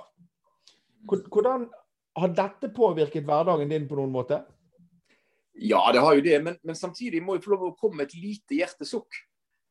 Hvordan 1.06 1.66
har 2.18 2.34
dette 2.36 2.70
påvirket 2.74 3.26
hverdagen 3.26 3.70
din 3.70 3.88
på 3.88 3.98
noen 3.98 4.14
måte? 4.14 4.42
Ja, 5.54 5.82
det 5.92 6.02
har 6.02 6.14
jo 6.14 6.22
det, 6.24 6.38
men, 6.42 6.56
men 6.62 6.78
samtidig 6.78 7.22
må 7.22 7.36
jeg 7.36 7.44
få 7.44 7.54
lov 7.54 7.66
å 7.68 7.76
komme 7.78 8.00
med 8.00 8.10
et 8.10 8.18
lite 8.22 8.58
hjertesukk. 8.60 9.18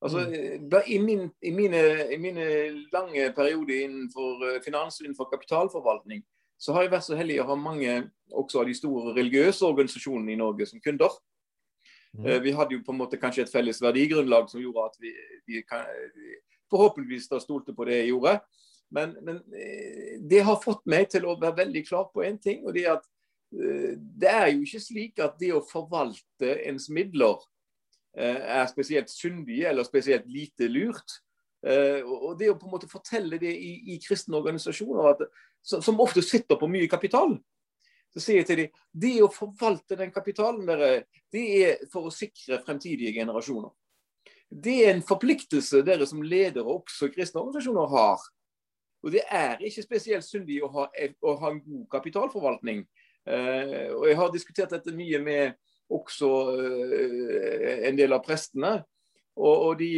Altså, 0.01 0.19
mm. 0.19 0.33
Eh, 0.73 0.91
i, 0.95 0.97
min, 0.97 1.29
i, 1.41 1.51
mine, 1.51 2.13
i, 2.13 2.17
mine, 2.17 2.45
lange 2.93 3.31
perioder 3.35 3.83
innenfor 3.83 4.45
eh, 4.47 4.61
finans 4.63 5.01
innenfor 5.01 5.27
kapitalforvaltning, 5.31 6.23
så 6.59 6.73
har 6.73 6.85
jeg 6.85 6.93
vært 6.93 7.07
så 7.07 7.17
heldig 7.19 7.41
å 7.43 7.49
ha 7.49 7.57
mange 7.59 7.97
også 8.31 8.61
av 8.61 8.69
de 8.69 8.75
store 8.75 9.13
religiøse 9.17 9.65
organisasjonene 9.67 10.35
i 10.35 10.39
Norge 10.39 10.69
som 10.69 10.79
kunder. 10.83 11.11
Mm. 12.15 12.25
Eh, 12.25 12.39
vi 12.47 12.55
hadde 12.55 12.77
jo 12.77 12.85
på 12.85 12.95
en 12.95 13.01
måte 13.01 13.19
kanskje 13.19 13.43
et 13.43 13.51
felles 13.51 13.81
verdigrunnlag 13.83 14.47
som 14.51 14.63
gjorde 14.63 14.87
at 14.87 14.97
vi, 15.03 15.13
vi 15.51 15.63
kan, 15.67 15.83
forhåpentligvis 16.71 17.27
da 17.31 17.43
stolte 17.43 17.75
på 17.75 17.87
det 17.89 17.99
jeg 17.99 18.13
gjorde. 18.13 18.39
Men, 18.95 19.13
men, 19.21 19.43
det 20.25 20.39
har 20.47 20.63
fått 20.63 20.87
meg 20.89 21.11
til 21.11 21.27
å 21.29 21.35
være 21.37 21.59
veldig 21.59 21.83
klar 21.85 22.07
på 22.09 22.23
én 22.25 22.39
ting. 22.41 22.63
og 22.65 22.73
det 22.73 22.87
er 22.87 22.95
at 22.95 23.05
det 23.49 24.29
er 24.29 24.47
jo 24.53 24.63
ikke 24.65 24.81
slik 24.81 25.21
at 25.21 25.37
det 25.41 25.51
å 25.53 25.61
forvalte 25.65 26.51
ens 26.69 26.87
midler 26.93 27.37
er 28.17 28.65
spesielt 28.71 29.11
syndige 29.11 29.67
eller 29.69 29.85
spesielt 29.87 30.25
lite 30.27 30.67
lurt. 30.71 31.19
Eh, 31.67 31.99
og 32.05 32.37
det 32.39 32.49
å 32.51 32.57
på 32.57 32.69
en 32.69 32.73
måte 32.77 32.89
fortelle 32.89 33.39
det 33.41 33.51
i, 33.51 33.73
i 33.93 33.99
kristne 34.03 34.39
organisasjoner, 34.39 35.11
at, 35.11 35.25
som 35.61 35.99
ofte 35.99 36.23
sitter 36.23 36.59
på 36.59 36.69
mye 36.71 36.87
kapital, 36.91 37.35
så 38.09 38.23
sier 38.23 38.41
jeg 38.41 38.47
til 38.49 38.61
dem 38.63 38.79
det 39.03 39.15
å 39.21 39.29
forvalte 39.33 39.97
den 39.99 40.13
kapitalen 40.13 40.65
dere, 40.65 41.03
det 41.29 41.45
er 41.59 41.85
for 41.91 42.09
å 42.09 42.13
sikre 42.13 42.61
fremtidige 42.65 43.13
generasjoner. 43.19 43.69
Det 44.49 44.79
er 44.87 44.95
en 44.95 45.05
forpliktelse 45.05 45.83
dere 45.85 46.07
som 46.09 46.23
ledere 46.25 46.65
også 46.65 47.11
kristne 47.13 47.43
organisasjoner 47.43 47.91
har. 47.91 48.23
Og 49.05 49.13
det 49.13 49.21
er 49.29 49.61
ikke 49.63 49.85
spesielt 49.85 50.25
syndig 50.25 50.57
å 50.65 50.71
ha, 50.73 50.87
å 51.21 51.35
ha 51.39 51.51
en 51.53 51.61
god 51.63 51.85
kapitalforvaltning. 51.93 52.81
Uh, 53.29 53.93
og 53.93 54.07
Jeg 54.09 54.17
har 54.17 54.31
diskutert 54.33 54.73
dette 54.73 54.95
mye 54.95 55.19
med 55.21 55.59
også 55.89 56.31
eh, 56.55 57.85
en 57.89 57.99
del 57.99 58.13
av 58.15 58.23
prestene. 58.25 58.79
Og, 59.39 59.69
og 59.69 59.79
de, 59.79 59.89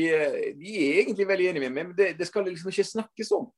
de, 0.59 0.75
er 0.77 1.01
egentlig 1.01 1.25
veldig 1.27 1.49
enige 1.49 1.65
med 1.65 1.73
meg, 1.73 1.89
men 1.89 1.97
det, 1.97 2.11
det 2.19 2.27
skal 2.29 2.45
liksom 2.45 2.69
ikke 2.69 2.85
snakkes 2.91 3.31
om. 3.39 3.49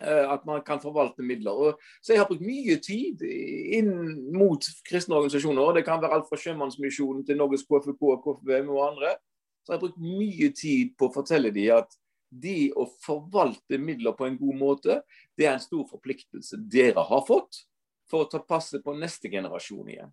Eh, 0.00 0.32
at 0.32 0.44
man 0.48 0.62
kan 0.64 0.80
forvalte 0.80 1.22
midler. 1.22 1.52
Og, 1.52 1.80
så 2.02 2.14
jeg 2.14 2.22
har 2.22 2.28
brukt 2.28 2.44
mye 2.44 2.76
tid 2.80 3.24
inn 3.24 3.90
mot 4.32 4.64
kristne 4.88 5.18
organisasjoner. 5.18 5.74
Det 5.76 5.84
kan 5.88 6.00
være 6.02 6.16
alt 6.16 6.28
fra 6.28 6.38
Sjømannsmisjonen 6.40 7.24
til 7.26 7.40
Norges 7.40 7.66
KFK, 7.68 7.98
KFBM 8.24 8.70
og 8.72 8.84
andre. 8.92 9.16
Så 9.60 9.72
jeg 9.72 9.76
har 9.76 9.82
brukt 9.82 10.04
mye 10.04 10.52
tid 10.56 10.94
på 10.96 11.10
å 11.10 11.14
fortelle 11.18 11.52
dem 11.52 11.74
at 11.76 11.98
det 12.30 12.70
å 12.78 12.86
forvalte 13.02 13.80
midler 13.82 14.14
på 14.16 14.28
en 14.28 14.38
god 14.38 14.56
måte, 14.56 15.00
det 15.36 15.48
er 15.48 15.56
en 15.56 15.62
stor 15.62 15.82
forpliktelse 15.90 16.60
dere 16.70 17.02
har 17.08 17.24
fått 17.26 17.64
for 18.10 18.24
å 18.24 18.30
ta 18.30 18.38
passet 18.38 18.84
på 18.84 18.94
neste 18.96 19.28
generasjon 19.32 19.88
igjen. 19.90 20.12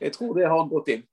Jeg 0.00 0.14
tror 0.14 0.34
det 0.36 0.48
har 0.48 0.68
gått 0.70 0.92
inn. 0.94 1.06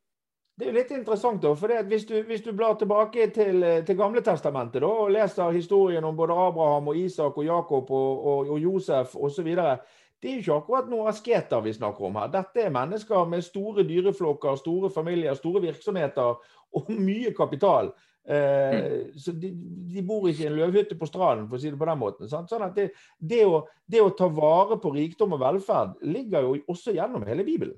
Det 0.55 0.63
er 0.63 0.71
jo 0.71 0.77
litt 0.77 0.91
interessant, 0.95 1.41
da, 1.43 1.51
for 1.59 1.71
hvis, 1.89 2.05
du, 2.07 2.15
hvis 2.23 2.43
du 2.45 2.53
blar 2.55 2.77
tilbake 2.79 3.27
til, 3.35 3.65
til 3.83 3.97
Gamle 3.99 4.21
Testamentet 4.23 4.79
da, 4.85 4.87
og 4.87 5.11
leser 5.11 5.51
historien 5.51 6.05
om 6.07 6.15
både 6.15 6.37
Abraham, 6.45 6.87
og 6.93 6.99
Isak, 7.01 7.35
og 7.35 7.43
Jakob 7.43 7.91
og, 7.91 8.25
og, 8.31 8.51
og 8.55 8.61
Josef 8.63 9.17
osv. 9.19 9.49
Det 9.51 10.31
er 10.31 10.37
jo 10.37 10.43
ikke 10.45 10.59
akkurat 10.61 10.87
noen 10.87 11.11
asketer 11.11 11.59
vi 11.65 11.73
snakker 11.75 12.07
om 12.07 12.15
her. 12.21 12.31
Dette 12.31 12.63
er 12.63 12.71
mennesker 12.71 13.27
med 13.27 13.43
store 13.43 13.83
dyreflokker, 13.83 14.55
store 14.61 14.89
familier, 14.89 15.35
store 15.35 15.59
virksomheter 15.65 16.39
og 16.75 16.91
mye 17.09 17.35
kapital. 17.35 17.91
Eh, 18.25 18.79
mm. 18.79 19.19
så 19.19 19.35
de, 19.35 19.51
de, 19.91 20.01
bor 20.07 20.23
ikke 20.29 20.47
i 20.47 20.49
en 20.49 20.55
løvhytte 20.57 20.95
på 20.97 21.09
stranden, 21.09 21.49
for 21.49 21.59
å 21.59 21.61
si 21.61 21.69
det 21.69 21.81
på 21.81 21.89
den 21.91 21.99
måten. 21.99 22.31
Sant? 22.31 22.47
Sånn 22.49 22.63
at 22.65 22.79
det, 22.79 22.87
det, 23.19 23.43
å, 23.43 23.65
det 23.91 24.01
å 24.01 24.13
ta 24.17 24.31
vare 24.31 24.79
på 24.81 24.95
rikdom 24.95 25.35
og 25.35 25.43
velferd 25.43 25.99
ligger 26.07 26.47
jo 26.47 26.55
også 26.73 26.95
gjennom 26.95 27.27
hele 27.27 27.43
Bibelen. 27.43 27.75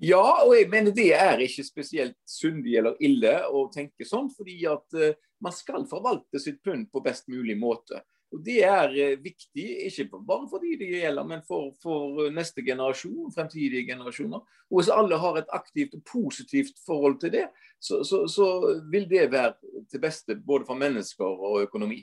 Ja, 0.00 0.44
og 0.46 0.54
jeg 0.56 0.70
mener 0.72 0.94
det 0.94 1.10
er 1.14 1.42
ikke 1.44 1.64
spesielt 1.66 2.16
syndig 2.28 2.78
eller 2.80 2.96
ille 3.04 3.34
å 3.52 3.66
tenke 3.72 4.06
sånn, 4.08 4.30
fordi 4.32 4.62
at 4.70 4.96
uh, 4.96 5.12
man 5.42 5.52
skal 5.54 5.84
forvalte 5.90 6.40
sitt 6.40 6.62
pund 6.64 6.88
på 6.92 7.02
best 7.04 7.28
mulig 7.30 7.58
måte. 7.60 8.00
Og 8.32 8.40
Det 8.42 8.62
er 8.64 8.88
uh, 8.88 9.20
viktig, 9.20 9.66
ikke 9.90 10.08
bare 10.14 10.48
for 10.48 10.64
de 10.64 10.78
det 10.80 10.88
gjelder, 10.94 11.26
men 11.28 11.44
for, 11.46 11.74
for 11.82 12.32
neste 12.32 12.64
generasjon, 12.64 13.34
fremtidige 13.34 13.84
generasjoner. 13.92 14.40
Og 14.70 14.80
Hvis 14.80 14.90
alle 14.94 15.18
har 15.20 15.38
et 15.38 15.52
aktivt 15.52 15.98
og 15.98 16.06
positivt 16.08 16.80
forhold 16.86 17.20
til 17.20 17.34
det, 17.36 17.44
så, 17.78 18.00
så, 18.08 18.24
så 18.26 18.48
vil 18.90 19.06
det 19.10 19.28
være 19.30 19.84
til 19.92 20.02
beste 20.02 20.38
både 20.40 20.66
for 20.66 20.80
mennesker 20.80 21.28
og 21.28 21.60
økonomi. 21.66 22.00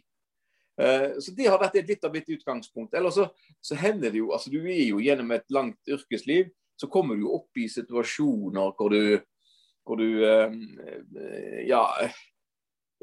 Så 0.79 1.33
Det 1.35 1.49
har 1.49 1.59
vært 1.59 1.75
et 1.75 1.89
litt 1.91 2.05
av 2.07 2.13
mitt 2.15 2.29
utgangspunkt. 2.31 2.93
Eller 2.95 3.11
så, 3.11 3.25
så 3.59 3.75
hender 3.75 4.13
det 4.13 4.21
jo, 4.21 4.29
altså 4.31 4.51
Du 4.53 4.61
er 4.61 4.85
jo 4.85 5.01
gjennom 5.03 5.33
et 5.35 5.43
langt 5.51 5.91
yrkesliv 5.91 6.53
så 6.79 6.87
kommer 6.87 7.15
du 7.15 7.27
opp 7.27 7.57
i 7.59 7.67
situasjoner 7.69 8.71
hvor 8.77 8.93
du, 8.93 9.19
hvor 9.83 9.99
du 9.99 10.23
eh, 10.23 10.53
ja, 11.67 11.83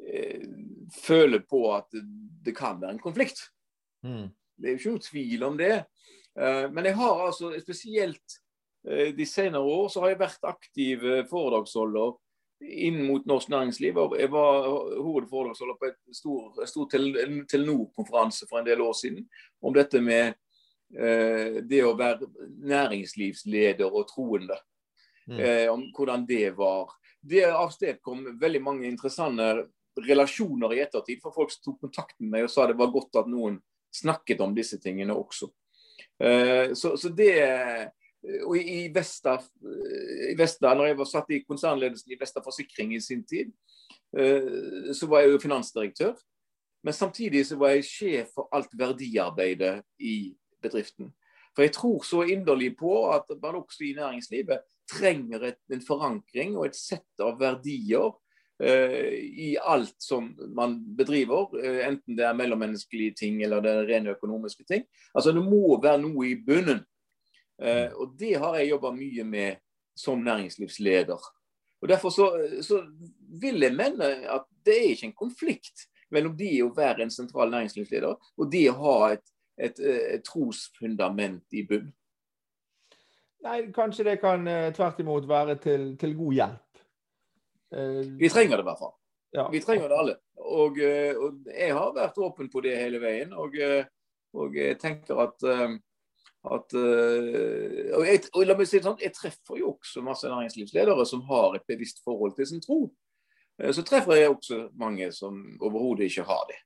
eh, 0.00 0.46
føler 0.96 1.44
på 1.44 1.60
at 1.74 1.92
det 1.92 2.54
kan 2.56 2.80
være 2.80 2.96
en 2.96 3.02
konflikt. 3.02 3.42
Mm. 4.06 4.30
Det 4.56 4.68
er 4.68 4.76
jo 4.76 4.80
ikke 4.80 4.94
noe 4.94 5.04
tvil 5.04 5.44
om 5.50 5.58
det. 5.60 5.74
Eh, 6.40 6.64
men 6.72 6.88
jeg 6.88 6.96
har 7.02 7.24
altså 7.28 7.52
spesielt 7.60 8.40
de 8.86 9.24
senere 9.26 9.66
år 9.66 9.88
så 9.90 10.04
har 10.04 10.12
jeg 10.12 10.20
vært 10.20 10.44
aktiv 10.46 11.00
foredragsholder 11.26 12.12
inn 12.86 13.00
mot 13.08 13.24
norsk 13.26 13.50
næringsliv. 13.50 13.96
Jeg 14.14 14.30
var 14.30 14.68
hovedforedragsholder 15.02 15.78
på 15.80 15.88
et 15.88 15.96
stor, 16.14 16.60
stor 16.70 16.86
Telenor-konferanse 16.94 18.46
for 18.46 18.60
en 18.60 18.68
del 18.68 18.84
år 18.86 18.94
siden 18.94 19.26
om 19.58 19.74
dette 19.74 19.98
med 19.98 20.38
det 20.86 21.80
å 21.82 21.96
være 21.98 22.28
næringslivsleder 22.70 23.90
og 23.90 24.06
troende. 24.10 24.54
Mm. 25.30 25.40
Eh, 25.40 25.72
om 25.72 25.92
hvordan 25.96 26.26
det 26.26 26.50
var. 26.50 26.90
Det 27.20 27.44
avstedkom 27.44 28.38
veldig 28.40 28.62
mange 28.62 28.86
interessante 28.86 29.66
relasjoner 30.06 30.76
i 30.76 30.82
ettertid. 30.84 31.20
For 31.22 31.34
folk 31.34 31.54
tok 31.62 31.80
kontakt 31.82 32.14
med 32.20 32.30
meg 32.36 32.46
og 32.46 32.52
sa 32.52 32.68
det 32.68 32.78
var 32.78 32.92
godt 32.94 33.22
at 33.22 33.30
noen 33.30 33.58
snakket 33.94 34.42
om 34.44 34.54
disse 34.54 34.78
tingene 34.82 35.16
også. 35.16 35.50
Eh, 36.22 36.76
så, 36.78 36.94
så 37.00 37.10
det, 37.10 37.32
og 38.44 38.54
i 38.60 38.86
Vesta, 38.94 39.40
i 40.30 40.36
Vesta, 40.38 40.74
når 40.74 40.92
jeg 40.92 41.00
var 41.02 41.10
satt 41.10 41.34
i 41.34 41.42
konsernledelsen 41.46 42.14
i 42.14 42.20
Vesta 42.20 42.44
Forsikring 42.44 42.94
i 42.94 43.02
sin 43.02 43.26
tid, 43.26 43.52
så 44.96 45.08
var 45.10 45.24
jeg 45.24 45.32
jo 45.34 45.40
finansdirektør. 45.42 46.12
Men 46.86 46.94
samtidig 46.94 47.42
så 47.48 47.58
var 47.60 47.74
jeg 47.74 47.84
sjef 47.84 48.30
for 48.32 48.48
alt 48.54 48.70
verdiarbeidet 48.78 49.82
i 50.00 50.30
bedriften. 50.66 51.14
For 51.56 51.64
jeg 51.64 51.72
tror 51.72 52.04
så 52.04 52.22
inderlig 52.28 52.74
på 52.76 52.92
at 53.14 53.30
man 53.42 53.62
også 53.62 53.86
i 53.86 53.94
næringslivet 53.96 54.64
trenger 54.90 55.48
et, 55.50 55.60
en 55.72 55.82
forankring 55.82 56.56
og 56.56 56.68
et 56.68 56.76
sett 56.78 57.22
av 57.24 57.38
verdier 57.40 58.10
uh, 58.12 59.14
i 59.16 59.54
alt 59.56 59.96
som 60.02 60.28
man 60.54 60.76
bedriver. 60.98 61.48
Uh, 61.56 61.80
enten 61.88 62.18
det 62.18 62.26
er 62.28 62.36
mellommenneskelige 62.36 63.16
ting 63.22 63.40
eller 63.44 63.64
det 63.64 63.72
er 63.72 63.88
rene 63.88 64.12
økonomiske 64.14 64.66
ting. 64.68 64.84
Altså 65.14 65.32
Det 65.32 65.42
må 65.42 65.80
være 65.82 66.02
noe 66.04 66.28
i 66.28 66.36
bunnen. 66.36 66.84
Uh, 67.56 67.88
og 67.96 68.18
det 68.20 68.34
har 68.36 68.60
jeg 68.60 68.74
jobba 68.74 68.92
mye 68.92 69.24
med 69.24 69.62
som 69.96 70.20
næringslivsleder. 70.20 71.32
Og 71.82 71.88
Derfor 71.88 72.10
så, 72.10 72.26
så, 72.62 72.84
vil 73.40 73.60
jeg 73.60 73.74
mene 73.76 74.04
at 74.32 74.44
det 74.64 74.76
er 74.76 74.90
ikke 74.92 75.06
en 75.10 75.20
konflikt 75.24 75.88
mellom 76.12 76.36
det 76.38 76.60
å 76.64 76.72
være 76.76 77.04
en 77.04 77.12
sentral 77.12 77.50
næringslivsleder 77.52 78.12
og 78.14 78.52
det 78.52 78.68
å 78.70 78.76
ha 78.80 78.96
et 79.16 79.24
et, 79.56 79.80
eh, 79.80 80.14
et 80.16 80.24
trosfundament 80.24 81.56
i 81.56 81.64
bunn. 81.68 81.88
Nei, 83.46 83.58
kanskje 83.74 84.06
det 84.08 84.18
kan 84.22 84.46
eh, 84.50 84.70
tvert 84.74 85.00
imot 85.02 85.26
være 85.28 85.56
til, 85.62 85.90
til 86.00 86.14
god 86.18 86.38
hjelp. 86.40 86.62
Uh, 87.76 88.04
vi 88.20 88.30
trenger 88.30 88.60
det 88.60 88.62
i 88.62 88.68
hvert 88.68 88.80
fall. 88.80 88.94
Ja. 89.34 89.48
Vi 89.52 89.60
trenger 89.60 89.90
det 89.90 89.98
alle. 89.98 90.14
Og, 90.38 90.78
og, 90.78 91.48
jeg 91.50 91.74
har 91.74 91.96
vært 91.96 92.20
åpen 92.22 92.48
på 92.52 92.62
det 92.64 92.76
hele 92.78 93.00
veien. 93.02 93.32
Og, 93.34 93.56
og 94.38 94.54
jeg 94.56 94.78
tenker 94.80 95.18
at, 95.24 95.42
at 96.46 96.76
og, 96.78 98.04
jeg, 98.06 98.22
og 98.30 98.46
la 98.46 98.56
meg 98.56 98.70
si 98.70 98.78
det 98.78 98.86
sånn, 98.86 99.02
jeg 99.02 99.12
treffer 99.16 99.58
jo 99.60 99.72
også 99.74 100.04
masse 100.06 100.30
næringslivsledere 100.30 101.08
som 101.10 101.26
har 101.28 101.58
et 101.58 101.66
bevisst 101.68 102.00
forhold 102.06 102.36
til 102.38 102.48
sin 102.48 102.62
tro. 102.64 102.78
Så 103.74 103.84
treffer 103.84 104.22
jeg 104.22 104.30
også 104.30 104.62
mange 104.78 105.10
som 105.12 105.42
overhodet 105.58 106.06
ikke 106.06 106.28
har 106.30 106.46
det. 106.48 106.62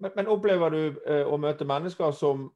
Men, 0.00 0.16
men 0.16 0.30
opplever 0.32 0.72
du 0.72 0.82
eh, 1.06 1.26
å 1.28 1.36
møte 1.40 1.68
mennesker 1.68 2.12
som 2.16 2.48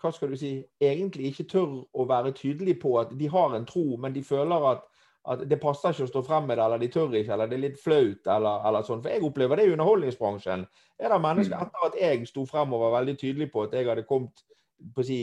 hva 0.00 0.10
skal 0.12 0.32
du 0.32 0.38
si, 0.38 0.54
egentlig 0.82 1.30
ikke 1.30 1.48
tør 1.52 1.74
å 1.94 2.06
være 2.08 2.32
tydelig 2.36 2.78
på 2.82 2.96
at 3.00 3.12
de 3.18 3.28
har 3.30 3.54
en 3.56 3.66
tro, 3.68 3.84
men 4.02 4.14
de 4.14 4.22
føler 4.26 4.66
at, 4.72 4.82
at 5.30 5.44
det 5.48 5.60
passer 5.62 5.94
ikke 5.94 6.08
å 6.08 6.10
stå 6.10 6.22
frem 6.26 6.48
med 6.50 6.58
det, 6.58 6.64
eller 6.64 6.82
de 6.82 6.90
tør 6.92 7.14
ikke, 7.14 7.32
eller 7.36 7.50
det 7.50 7.58
er 7.58 7.64
litt 7.68 7.82
flaut, 7.82 8.30
eller, 8.34 8.64
eller 8.68 8.86
sånn. 8.86 9.02
For 9.04 9.14
jeg 9.14 9.24
opplever 9.26 9.60
det 9.60 9.68
i 9.68 9.74
underholdningsbransjen. 9.76 10.64
Er 10.98 11.14
det 11.14 11.20
mennesker 11.22 11.56
mm. 11.56 11.68
etter 11.68 11.86
at 11.86 12.00
jeg 12.02 12.30
sto 12.30 12.46
frem 12.50 12.74
og 12.74 12.86
var 12.86 12.96
veldig 12.98 13.16
tydelig 13.20 13.50
på 13.52 13.66
at 13.66 13.76
jeg 13.78 13.88
hadde 13.88 14.06
kommet, 14.08 14.44
si, 15.06 15.20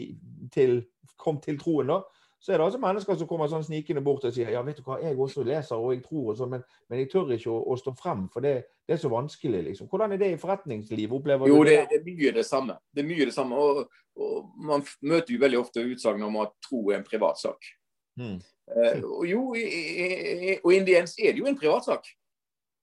til, 0.54 0.80
kom 1.20 1.42
til 1.44 1.60
troen, 1.62 1.92
da, 1.92 2.02
så 2.40 2.54
er 2.54 2.60
det 2.60 2.66
altså 2.68 2.80
mennesker 2.82 3.18
som 3.18 3.28
kommer 3.30 3.50
sånn 3.50 3.66
snikende 3.66 4.04
bort 4.06 4.26
og 4.28 4.34
sier 4.34 4.52
ja, 4.54 4.62
vet 4.66 4.78
du 4.78 4.84
hva, 4.86 5.00
jeg 5.02 5.18
også 5.18 5.46
leser 5.48 5.80
og 5.82 5.96
jeg 5.96 6.04
tror, 6.06 6.32
og 6.32 6.38
sånn, 6.38 6.52
men, 6.54 6.66
men, 6.88 7.00
jeg 7.02 7.10
tør 7.12 7.32
ikke 7.34 7.50
å, 7.50 7.58
å 7.74 7.78
stå 7.80 7.94
frem, 7.98 8.28
for 8.34 8.46
det, 8.46 8.54
det, 8.86 8.94
er 8.94 9.02
så 9.02 9.10
vanskelig. 9.12 9.64
liksom. 9.72 9.90
Hvordan 9.90 10.14
er 10.14 10.22
det 10.22 10.30
i 10.36 10.38
forretningslivet? 10.42 11.16
Opplever 11.18 11.50
jo, 11.50 11.64
det, 11.66 11.80
det, 11.90 12.02
er 12.02 12.06
mye 12.06 12.36
det 12.38 12.46
samme. 12.46 12.78
Det 12.94 13.04
er 13.04 13.10
mye 13.10 13.28
det 13.30 13.34
samme. 13.34 13.58
Og, 13.58 14.04
og 14.22 14.54
Man 14.70 14.86
møter 15.02 15.34
jo 15.34 15.42
veldig 15.42 15.60
ofte 15.64 15.86
utsagn 15.88 16.24
om 16.30 16.38
at 16.44 16.54
tro 16.68 16.84
er 16.92 17.00
en 17.00 17.10
privatsak. 17.10 17.74
Hmm. 18.18 18.38
Eh, 18.70 19.02
og 19.02 19.26
jo, 19.30 19.44
og 19.54 20.72
indiens 20.76 21.18
er 21.18 21.34
det 21.34 21.42
jo 21.42 21.50
en 21.50 21.58
privatsak. 21.58 22.10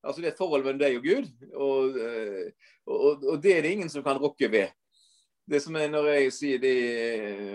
Altså 0.04 0.20
Det 0.20 0.28
er 0.28 0.34
et 0.34 0.40
forhold 0.40 0.66
mellom 0.66 0.82
deg 0.82 0.98
og 0.98 1.06
Gud, 1.06 1.30
og, 1.54 1.96
eh, 1.96 2.72
og, 2.90 3.22
og 3.22 3.38
det 3.42 3.54
er 3.54 3.62
det 3.64 3.76
ingen 3.78 3.92
som 3.92 4.04
kan 4.04 4.18
rokke 4.20 4.50
ved 4.52 4.74
det 5.50 5.60
som 5.60 5.76
er 5.76 5.90
når 5.92 6.08
jeg 6.08 6.32
sier 6.32 6.60
det, 6.62 6.76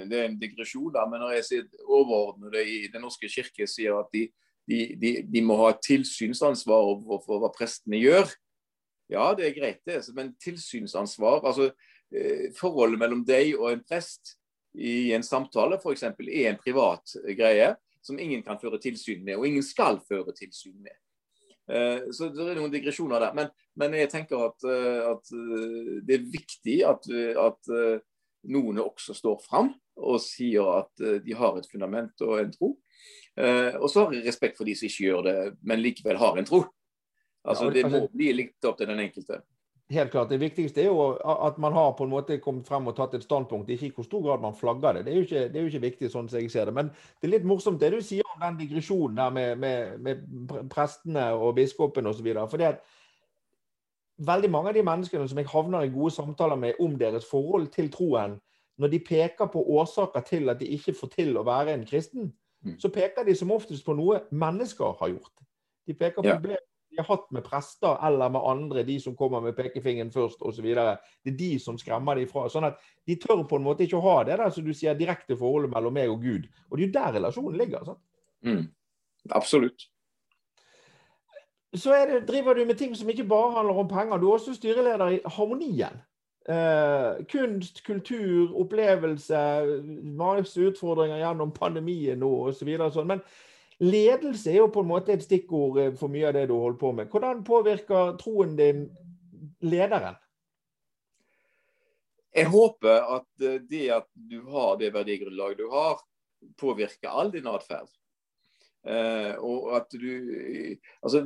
det 0.10 0.20
er 0.20 0.28
en 0.28 0.38
digresjon, 0.40 0.92
da, 0.94 1.06
men 1.10 1.24
når 1.24 1.40
jeg 1.40 1.48
sier 1.48 1.88
overordnede 1.88 2.62
i 2.62 2.84
Den 2.94 3.02
norske 3.06 3.30
kirke 3.32 3.66
sier 3.70 3.98
at 3.98 4.12
de, 4.14 4.28
de, 4.70 4.80
de, 5.02 5.14
de 5.26 5.42
må 5.46 5.58
ha 5.64 5.72
tilsynsansvar 5.82 6.92
for 7.26 7.42
hva 7.42 7.50
prestene 7.56 8.02
gjør, 8.02 8.30
ja, 9.10 9.32
det 9.34 9.48
er 9.48 9.56
greit, 9.56 9.80
det. 9.90 10.04
Men 10.14 10.36
tilsynsansvar, 10.38 11.42
altså 11.50 11.72
eh, 12.14 12.50
forholdet 12.58 13.02
mellom 13.02 13.24
deg 13.26 13.56
og 13.58 13.72
en 13.72 13.82
prest 13.82 14.36
i 14.78 15.10
en 15.18 15.26
samtale 15.26 15.80
f.eks. 15.82 16.06
er 16.06 16.52
en 16.52 16.62
privat 16.62 17.16
greie 17.38 17.72
som 18.06 18.20
ingen 18.22 18.44
kan 18.46 18.60
føre 18.62 18.80
tilsyn 18.82 19.24
med, 19.26 19.40
og 19.40 19.48
ingen 19.48 19.66
skal 19.66 19.98
føre 20.06 20.34
tilsyn 20.38 20.78
med. 20.78 20.94
Eh, 21.70 22.10
så 22.16 22.32
det 22.34 22.46
er 22.48 22.58
noen 22.58 22.74
digresjoner 22.74 23.22
der. 23.22 23.36
Men, 23.38 23.52
men 23.80 23.98
jeg 24.00 24.12
tenker 24.12 24.48
at, 24.48 24.66
eh, 24.66 25.02
at, 25.12 25.34
eh, 25.36 26.00
det 26.06 26.18
er 26.18 26.32
viktig 26.34 26.80
at, 26.90 27.06
at 27.46 27.74
noen 28.50 28.82
også 28.82 29.14
står 29.18 29.40
fram 29.44 29.74
og 30.00 30.20
sier 30.24 30.64
at 30.78 31.02
de 31.26 31.36
har 31.36 31.58
et 31.60 31.68
fundament 31.68 32.24
og 32.24 32.38
en 32.40 32.54
tro. 32.54 32.70
Og 33.40 33.88
så 33.92 34.06
har 34.06 34.14
jeg 34.16 34.24
respekt 34.26 34.56
for 34.56 34.68
de 34.68 34.74
som 34.76 34.88
ikke 34.88 35.06
gjør 35.10 35.26
det, 35.28 35.36
men 35.68 35.82
likevel 35.84 36.20
har 36.20 36.40
en 36.40 36.48
tro. 36.48 36.62
Altså, 37.44 37.68
Det 37.72 37.84
må 37.88 38.06
bli 38.12 38.32
litt 38.36 38.68
opp 38.68 38.80
til 38.80 38.88
den 38.88 39.02
enkelte 39.04 39.42
helt 39.90 40.12
klart. 40.12 40.30
Det 40.30 40.40
viktigste 40.40 40.82
er 40.82 40.86
jo 40.86 41.02
at 41.46 41.58
man 41.58 41.74
har 41.74 41.92
på 41.98 42.04
en 42.04 42.12
måte 42.12 42.38
kommet 42.38 42.68
frem 42.68 42.88
og 42.88 42.96
tatt 42.98 43.16
et 43.18 43.24
standpunkt, 43.26 43.70
ikke 43.70 43.88
i 43.88 43.94
hvor 43.96 44.06
stor 44.06 44.22
grad 44.28 44.42
man 44.42 44.56
flagger 44.56 44.94
det. 44.94 45.06
Det 45.06 45.14
er 45.14 45.18
jo 45.18 45.22
ikke, 45.22 45.44
det 45.48 45.56
er 45.56 45.66
jo 45.66 45.72
ikke 45.72 45.86
viktig, 45.88 46.12
sånn 46.14 46.30
som 46.30 46.40
jeg 46.40 46.52
ser 46.52 46.70
det. 46.70 46.76
Men 46.78 46.92
det 46.94 47.28
er 47.28 47.34
litt 47.34 47.48
morsomt 47.50 47.82
det 47.82 47.92
du 47.96 48.02
sier 48.06 48.28
om 48.36 48.44
den 48.44 48.60
digresjonen 48.62 49.18
der 49.18 49.34
med, 49.34 49.58
med, 49.58 49.98
med 50.06 50.70
prestene 50.70 51.32
og 51.34 51.56
biskopen 51.58 52.10
osv. 52.10 52.30
Veldig 54.30 54.52
mange 54.52 54.70
av 54.70 54.78
de 54.78 54.86
menneskene 54.86 55.28
som 55.32 55.42
jeg 55.42 55.50
havner 55.50 55.88
i 55.88 55.94
gode 55.94 56.14
samtaler 56.14 56.60
med 56.60 56.80
om 56.84 56.98
deres 57.00 57.26
forhold 57.26 57.70
til 57.74 57.90
troen, 57.92 58.38
når 58.80 58.94
de 58.94 59.00
peker 59.04 59.50
på 59.52 59.64
årsaker 59.76 60.22
til 60.28 60.50
at 60.50 60.60
de 60.60 60.70
ikke 60.76 60.94
får 60.96 61.16
til 61.16 61.38
å 61.38 61.44
være 61.48 61.74
en 61.74 61.86
kristen, 61.88 62.34
mm. 62.64 62.78
så 62.80 62.92
peker 62.94 63.26
de 63.28 63.36
som 63.36 63.52
oftest 63.52 63.86
på 63.86 63.96
noe 63.98 64.22
mennesker 64.32 64.96
har 65.02 65.16
gjort. 65.16 65.34
De 65.88 65.96
peker 65.98 66.22
på 66.22 66.30
ja. 66.30 66.60
De 66.90 66.98
har 66.98 67.06
hatt 67.06 67.28
med 67.32 67.46
prester 67.46 68.00
eller 68.08 68.32
med 68.34 68.42
andre, 68.46 68.84
de 68.84 68.98
som 69.02 69.16
kommer 69.16 69.42
med 69.42 69.56
pekefingeren 69.58 70.12
først 70.12 70.42
osv. 70.42 70.66
Det 70.66 71.32
er 71.32 71.38
de 71.38 71.52
som 71.62 71.78
skremmer 71.78 72.18
dem 72.18 72.30
fra. 72.30 72.48
Sånn 72.50 72.68
at 72.70 72.82
de 73.08 73.18
tør 73.22 73.44
på 73.50 73.60
en 73.60 73.68
måte 73.68 73.86
ikke 73.86 74.00
å 74.00 74.06
ha 74.08 74.18
det 74.28 74.40
der 74.42 74.54
som 74.56 74.66
du 74.66 74.74
sier, 74.74 74.98
direkte 74.98 75.38
forholdet 75.38 75.74
mellom 75.74 75.94
meg 75.94 76.10
og 76.10 76.26
Gud. 76.26 76.50
Og 76.70 76.78
det 76.78 76.84
er 76.84 76.88
jo 76.88 76.98
der 76.98 77.16
relasjonen 77.20 77.62
ligger. 77.62 77.86
sant? 77.86 78.02
Mm. 78.46 78.68
Absolutt. 79.38 79.90
Så 81.78 81.94
det, 81.94 82.24
driver 82.28 82.54
du 82.58 82.66
med 82.66 82.78
ting 82.78 82.96
som 82.98 83.10
ikke 83.10 83.28
bare 83.30 83.52
handler 83.60 83.84
om 83.84 83.88
penger. 83.88 84.18
Du 84.18 84.28
er 84.28 84.40
også 84.40 84.56
styreleder 84.58 85.08
i 85.08 85.20
Harmonien. 85.26 86.02
Eh, 86.50 87.26
kunst, 87.30 87.84
kultur, 87.86 88.56
opplevelse, 88.58 89.38
masse 90.18 90.58
utfordringer 90.58 91.22
gjennom 91.22 91.54
pandemien 91.54 92.18
nå 92.18 92.32
osv. 92.50 92.72
Så 92.78 92.90
sånn. 92.98 93.12
Men 93.14 93.22
Ledelse 93.80 94.52
er 94.52 94.58
jo 94.60 94.72
på 94.74 94.82
en 94.84 94.90
måte 94.90 95.14
et 95.16 95.24
stikkord 95.24 95.78
eh, 95.80 95.94
for 95.96 96.12
mye 96.12 96.28
av 96.28 96.36
det 96.36 96.50
du 96.50 96.56
holder 96.58 96.80
på 96.82 96.92
med. 96.98 97.12
Hvordan 97.12 97.46
påvirker 97.48 98.18
troen 98.20 98.58
din 98.60 98.90
lederen? 99.64 100.18
Jeg 102.36 102.52
håper 102.52 103.08
at 103.16 103.46
eh, 103.46 103.62
det 103.70 103.86
at 103.96 104.10
du 104.14 104.42
har 104.52 104.76
det 104.82 104.92
verdigrunnlaget 104.94 105.62
du 105.64 105.70
har, 105.72 106.02
påvirker 106.60 107.08
all 107.08 107.32
din 107.32 107.48
atferd. 107.48 107.88
Eh, 108.84 109.40
og 109.40 109.72
at 109.76 109.92
du 109.92 110.76
Altså, 111.04 111.26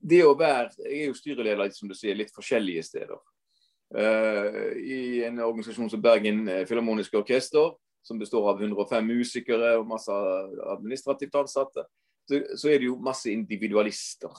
det 0.00 0.22
å 0.24 0.36
være 0.36 0.70
Jeg 0.84 1.00
er 1.00 1.06
jo 1.08 1.16
styreleder 1.16 1.72
som 1.72 1.88
du 1.88 1.96
sier, 1.96 2.16
litt 2.16 2.32
forskjellige 2.34 2.82
steder. 2.84 3.20
I 3.94 5.22
en 5.22 5.38
organisasjon 5.44 5.90
som 5.92 6.00
Bergen 6.02 6.48
Filharmoniske 6.66 7.14
Orkester 7.20 7.76
som 8.04 8.20
består 8.20 8.50
av 8.52 8.62
105 8.62 9.06
musikere 9.08 9.74
og 9.78 9.88
masse 9.88 10.12
administrativt 10.74 11.36
ansatte, 11.40 11.86
så, 12.28 12.40
så 12.56 12.70
er 12.70 12.80
det 12.80 12.90
jo 12.90 13.00
masse 13.00 13.32
individualister. 13.32 14.32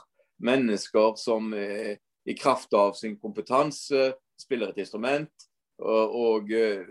Mennesker 0.45 1.15
som 1.17 1.53
eh, 1.57 1.97
i 2.25 2.35
kraft 2.37 2.73
av 2.73 2.93
sin 2.97 3.17
kompetanse 3.17 4.11
spiller 4.39 4.73
et 4.73 4.81
instrument 4.83 5.47
og, 5.79 6.15
og 6.15 6.53
eh, 6.55 6.87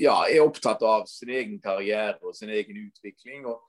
ja, 0.00 0.14
er 0.28 0.44
opptatt 0.44 0.82
av 0.86 1.06
sin 1.10 1.32
egen 1.34 1.58
karriere 1.62 2.18
og 2.22 2.36
sin 2.36 2.52
egen 2.54 2.84
utvikling. 2.86 3.46
Og, 3.50 3.62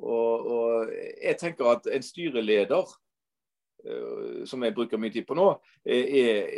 og, 0.00 0.50
og 0.54 0.94
jeg 0.94 1.36
tenker 1.40 1.74
at 1.74 1.90
en 1.92 2.06
styreleder, 2.06 2.94
eh, 3.84 4.40
som 4.48 4.64
jeg 4.64 4.76
bruker 4.76 5.00
mye 5.00 5.14
tid 5.14 5.28
på 5.28 5.36
nå, 5.38 5.52
er, 5.84 6.48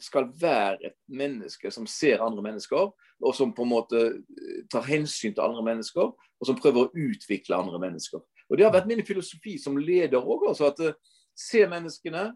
skal 0.00 0.28
være 0.40 0.90
et 0.90 0.98
menneske 1.10 1.70
som 1.74 1.88
ser 1.90 2.22
andre 2.24 2.44
mennesker, 2.50 2.90
og 3.20 3.34
som 3.36 3.52
på 3.54 3.64
en 3.66 3.72
måte 3.72 4.00
eh, 4.00 4.60
tar 4.72 4.86
hensyn 4.88 5.34
til 5.34 5.44
andre 5.44 5.64
mennesker, 5.64 6.12
og 6.12 6.48
som 6.48 6.58
prøver 6.58 6.86
å 6.86 7.08
utvikle 7.08 7.58
andre 7.58 7.80
mennesker. 7.82 8.22
Og 8.50 8.58
Det 8.58 8.64
har 8.66 8.74
vært 8.74 8.88
min 8.90 9.04
filosofi 9.06 9.58
som 9.62 9.78
leder 9.78 10.18
òg. 10.18 10.48
Altså 10.48 10.70
at 10.70 10.80
uh, 10.82 11.18
se 11.38 11.62
menneskene, 11.70 12.30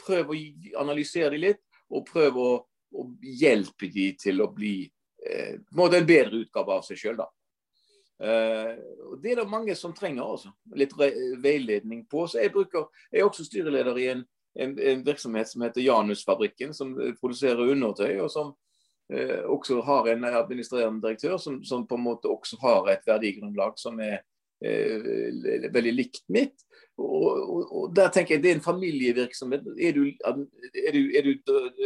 prøv 0.00 0.30
å 0.30 0.36
analysere 0.80 1.32
dem 1.34 1.42
litt, 1.42 1.62
og 1.90 2.06
prøv 2.08 2.36
å, 2.40 2.50
å 2.94 3.06
hjelpe 3.20 3.90
dem 3.92 4.14
til 4.20 4.44
å 4.44 4.50
bli 4.54 4.76
uh, 4.86 5.56
en 5.88 6.06
bedre 6.06 6.44
utgave 6.44 6.76
av 6.76 6.86
seg 6.86 7.00
sjøl. 7.00 7.24
Uh, 8.22 8.78
det 9.20 9.32
er 9.32 9.42
det 9.42 9.48
mange 9.50 9.74
som 9.74 9.96
trenger 9.96 10.22
også, 10.22 10.52
litt 10.78 10.94
veiledning 10.94 12.04
på. 12.06 12.28
Så 12.28 12.44
Jeg, 12.44 12.52
bruker, 12.54 12.86
jeg 13.10 13.24
er 13.24 13.26
også 13.26 13.48
styreleder 13.48 13.98
i 13.98 14.10
en, 14.12 14.22
en, 14.54 14.76
en 14.78 15.02
virksomhet 15.06 15.50
som 15.50 15.64
heter 15.66 15.82
Janusfabrikken, 15.82 16.76
som 16.76 16.94
produserer 17.18 17.74
undertøy. 17.74 18.20
og 18.20 18.30
som 18.30 18.52
eh, 18.52 18.63
også 19.52 19.82
har 19.84 20.06
en 20.08 20.24
administrerende 20.24 21.02
direktør 21.04 21.36
som, 21.36 21.58
som, 21.64 21.82
på 21.86 21.98
en 21.98 22.06
måte 22.06 22.30
også 22.30 22.56
har 22.62 22.88
et 22.88 23.04
verdigrunnlag 23.06 23.76
som 23.76 23.98
er 24.00 24.22
eh, 24.64 25.68
veldig 25.74 25.92
likt 25.92 26.24
mitt. 26.32 26.64
Og, 26.96 27.26
og, 27.26 27.62
og, 27.74 27.86
der 27.96 28.08
tenker 28.14 28.36
jeg 28.36 28.42
Det 28.42 28.50
er 28.50 28.56
en 28.60 28.64
familievirksomhet. 28.64 29.66
Er 29.76 29.96
du, 29.96 30.04
er 30.08 30.92
du, 30.94 31.00
er 31.18 31.26
du 31.26 31.32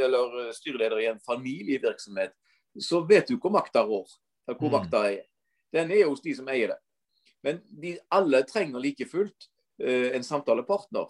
eller 0.04 0.52
styreleder 0.52 1.00
i 1.00 1.08
en 1.10 1.20
familievirksomhet, 1.26 2.34
så 2.78 3.00
vet 3.08 3.28
du 3.28 3.38
hvor 3.38 3.52
makta 3.54 3.82
rår. 3.82 4.08
Eller 4.48 4.58
hvor 4.58 4.68
mm. 4.68 4.76
makta 4.76 5.04
er. 5.10 5.24
Den 5.72 5.92
er 5.92 6.08
hos 6.08 6.22
de 6.24 6.34
som 6.36 6.48
eier 6.52 6.74
det. 6.74 6.80
Men 7.44 7.62
de, 7.82 7.96
alle 8.14 8.42
trenger 8.48 8.82
like 8.82 9.06
fullt 9.08 9.48
eh, 9.82 10.14
en 10.16 10.24
samtalepartner. 10.24 11.08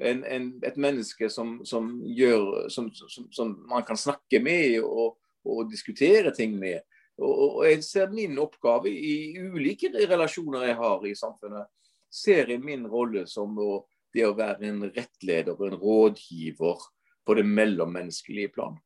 En, 0.00 0.22
en, 0.24 0.52
et 0.64 0.76
menneske 0.80 1.28
som, 1.28 1.58
som 1.68 1.90
gjør 2.08 2.70
som, 2.72 2.88
som, 2.94 3.26
som, 3.32 3.50
man 3.68 3.84
kan 3.84 3.98
snakke 4.00 4.40
med 4.40 4.78
og, 4.80 5.18
og 5.44 5.70
diskutere 5.70 6.32
ting 6.36 6.56
med. 6.58 6.80
Og, 7.20 7.64
jeg 7.68 7.84
ser 7.84 8.12
min 8.12 8.38
oppgave 8.40 8.90
i 8.90 9.36
ulike 9.38 9.90
relasjoner 9.92 10.70
jeg 10.70 10.76
har 10.78 11.06
i 11.06 11.16
samfunnet, 11.18 11.68
ser 12.10 12.48
jeg 12.50 12.62
min 12.64 12.86
rolle 12.90 13.26
som 13.28 13.58
å, 13.60 13.84
det 14.14 14.24
å 14.26 14.36
være 14.36 14.70
en 14.70 14.86
rettleder 14.88 15.52
og 15.54 15.66
en 15.68 15.80
rådgiver 15.82 16.86
på 17.26 17.36
det 17.36 17.44
mellommenneskelige 17.46 18.54
plan. 18.54 18.78